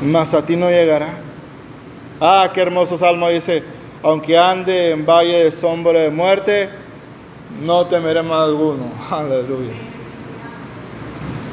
mas 0.00 0.32
a 0.34 0.44
ti 0.44 0.56
no 0.56 0.68
llegará. 0.70 1.14
Ah, 2.20 2.50
qué 2.52 2.62
hermoso 2.62 2.98
salmo 2.98 3.28
dice, 3.28 3.62
aunque 4.02 4.36
ande 4.36 4.92
en 4.92 5.06
valle 5.06 5.44
de 5.44 5.52
sombra 5.52 6.00
de 6.00 6.10
muerte, 6.10 6.68
no 7.62 7.86
temeré 7.86 8.22
más 8.22 8.40
alguno. 8.40 8.92
Aleluya. 9.10 9.72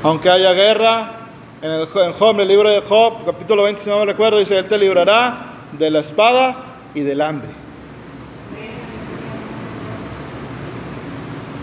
Aunque 0.03 0.29
haya 0.29 0.53
guerra, 0.53 1.29
en, 1.61 1.71
el, 1.71 1.87
en 1.95 2.39
el 2.39 2.47
libro 2.47 2.69
de 2.69 2.81
Job, 2.81 3.25
capítulo 3.25 3.63
20, 3.63 3.81
si 3.81 3.89
no 3.89 3.99
me 3.99 4.05
recuerdo, 4.05 4.39
dice, 4.39 4.57
Él 4.57 4.67
te 4.67 4.77
librará 4.77 5.67
de 5.77 5.89
la 5.89 5.99
espada 5.99 6.63
y 6.93 7.01
del 7.01 7.21
hambre. 7.21 7.49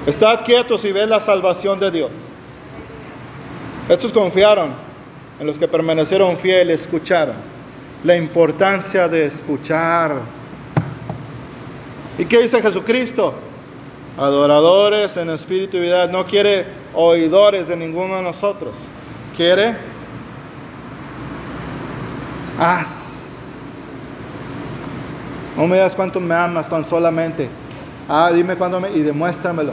Estad 0.07 0.45
quietos 0.45 0.85
y 0.85 0.93
ve 0.93 1.07
la 1.07 1.19
salvación 1.19 1.81
de 1.81 1.91
Dios. 1.91 2.11
Estos 3.89 4.13
confiaron 4.13 4.75
en 5.41 5.47
los 5.47 5.59
que 5.59 5.67
permanecieron 5.67 6.37
fieles 6.37 6.83
escucharon 6.83 7.37
la 8.05 8.15
importancia 8.17 9.09
de 9.09 9.25
escuchar. 9.25 10.17
¿Y 12.19 12.27
qué 12.27 12.43
dice 12.43 12.61
Jesucristo? 12.61 13.35
Adoradores 14.19 15.17
en 15.17 15.31
espíritu 15.31 15.79
y 15.79 15.81
vida. 15.81 16.07
No 16.07 16.27
quiere 16.27 16.67
oidores 16.93 17.69
de 17.69 17.77
ninguno 17.77 18.17
de 18.17 18.23
nosotros. 18.23 18.75
Quiere 19.37 19.75
haz. 22.59 23.05
No 25.57 25.67
me 25.67 25.77
digas 25.77 25.95
cuánto 25.95 26.21
me 26.21 26.35
amas 26.35 26.69
tan 26.69 26.85
solamente. 26.85 27.49
Ah, 28.07 28.31
dime 28.33 28.55
cuánto 28.57 28.81
me 28.81 28.91
y 28.91 29.01
demuéstramelo. 29.01 29.73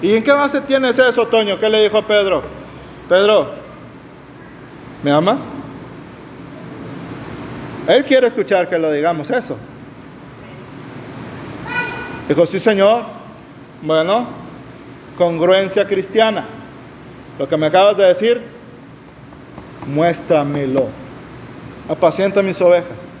¿Y 0.00 0.14
en 0.14 0.22
qué 0.22 0.32
base 0.32 0.60
tienes 0.60 0.98
eso, 0.98 1.26
Toño? 1.26 1.58
¿Qué 1.58 1.68
le 1.68 1.82
dijo 1.82 2.06
Pedro? 2.06 2.42
Pedro, 3.08 3.52
¿me 5.02 5.10
amas? 5.10 5.40
Él 7.88 8.04
quiere 8.04 8.26
escuchar 8.26 8.68
que 8.68 8.78
lo 8.78 8.92
digamos 8.92 9.30
eso. 9.30 9.56
Dijo, 12.28 12.46
sí, 12.46 12.60
Señor. 12.60 13.04
Bueno, 13.80 14.28
congruencia 15.16 15.86
cristiana. 15.86 16.46
Lo 17.38 17.48
que 17.48 17.56
me 17.56 17.66
acabas 17.66 17.96
de 17.96 18.04
decir, 18.04 18.42
muéstramelo. 19.86 20.88
Apacienta 21.88 22.42
mis 22.42 22.60
ovejas. 22.60 23.17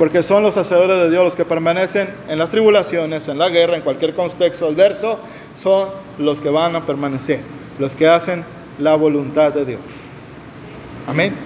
Porque 0.00 0.22
son 0.22 0.42
los 0.42 0.56
hacedores 0.56 0.96
de 0.96 1.10
Dios 1.10 1.22
los 1.22 1.36
que 1.36 1.44
permanecen 1.44 2.08
en 2.26 2.38
las 2.38 2.48
tribulaciones, 2.48 3.28
en 3.28 3.36
la 3.36 3.50
guerra, 3.50 3.76
en 3.76 3.82
cualquier 3.82 4.14
contexto 4.14 4.66
adverso, 4.66 5.18
son 5.54 5.90
los 6.16 6.40
que 6.40 6.48
van 6.48 6.74
a 6.74 6.86
permanecer, 6.86 7.40
los 7.78 7.94
que 7.94 8.08
hacen 8.08 8.42
la 8.78 8.94
voluntad 8.94 9.52
de 9.52 9.66
Dios. 9.66 9.80
Amén. 11.06 11.36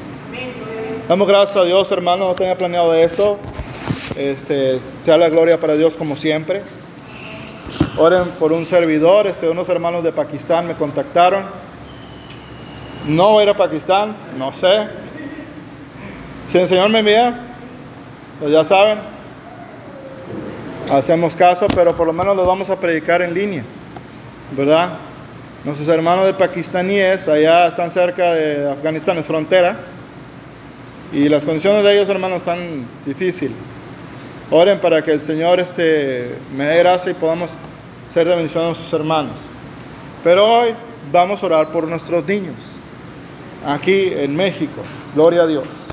Damos 1.09 1.27
gracias 1.27 1.57
a 1.57 1.65
Dios, 1.65 1.91
hermano, 1.91 2.29
no 2.29 2.35
tenía 2.37 2.57
planeado 2.57 2.95
esto. 2.95 3.39
Este, 4.15 4.79
sea 5.03 5.17
la 5.17 5.31
gloria 5.31 5.59
para 5.59 5.75
Dios 5.75 5.97
como 5.97 6.15
siempre. 6.15 6.63
Oren 7.99 8.29
por 8.39 8.53
un 8.53 8.67
servidor, 8.67 9.27
este, 9.27 9.49
unos 9.49 9.69
hermanos 9.69 10.05
de 10.05 10.13
Pakistán 10.13 10.69
me 10.69 10.77
contactaron. 10.77 11.43
No 13.09 13.43
ir 13.43 13.49
a 13.49 13.57
Pakistán, 13.57 14.15
no 14.39 14.53
sé. 14.53 14.87
Si 16.53 16.59
el 16.59 16.69
Señor 16.69 16.89
me 16.91 17.01
envía, 17.01 17.51
pues 18.41 18.53
ya 18.53 18.64
saben, 18.64 18.99
hacemos 20.91 21.37
caso, 21.37 21.66
pero 21.74 21.95
por 21.95 22.07
lo 22.07 22.12
menos 22.12 22.37
lo 22.37 22.45
vamos 22.45 22.70
a 22.70 22.78
predicar 22.78 23.22
en 23.22 23.35
línea, 23.35 23.64
¿verdad? 24.57 24.99
Nuestros 25.64 25.89
hermanos 25.89 26.26
de 26.26 26.35
pakistaníes 26.35 27.26
allá 27.26 27.68
están 27.68 27.91
cerca 27.91 28.35
de 28.35 28.70
Afganistán, 28.70 29.18
es 29.18 29.26
frontera, 29.26 29.76
y 31.12 31.28
las 31.28 31.45
condiciones 31.45 31.85
de 31.85 31.95
ellos, 31.95 32.09
hermanos, 32.09 32.39
están 32.39 32.87
difíciles. 33.07 33.57
Oren 34.51 34.80
para 34.80 35.03
que 35.03 35.12
el 35.12 35.20
Señor 35.20 35.61
este, 35.61 36.37
me 36.55 36.64
dé 36.64 36.78
gracia 36.80 37.12
y 37.12 37.14
podamos 37.14 37.53
ser 38.09 38.28
de 38.28 38.35
bendición 38.35 38.64
a 38.64 38.66
nuestros 38.66 38.93
hermanos. 38.93 39.37
Pero 40.22 40.45
hoy 40.45 40.74
vamos 41.12 41.43
a 41.43 41.47
orar 41.47 41.68
por 41.68 41.87
nuestros 41.87 42.26
niños, 42.26 42.57
aquí 43.64 44.12
en 44.14 44.35
México. 44.37 44.82
Gloria 45.14 45.43
a 45.43 45.47
Dios. 45.47 45.85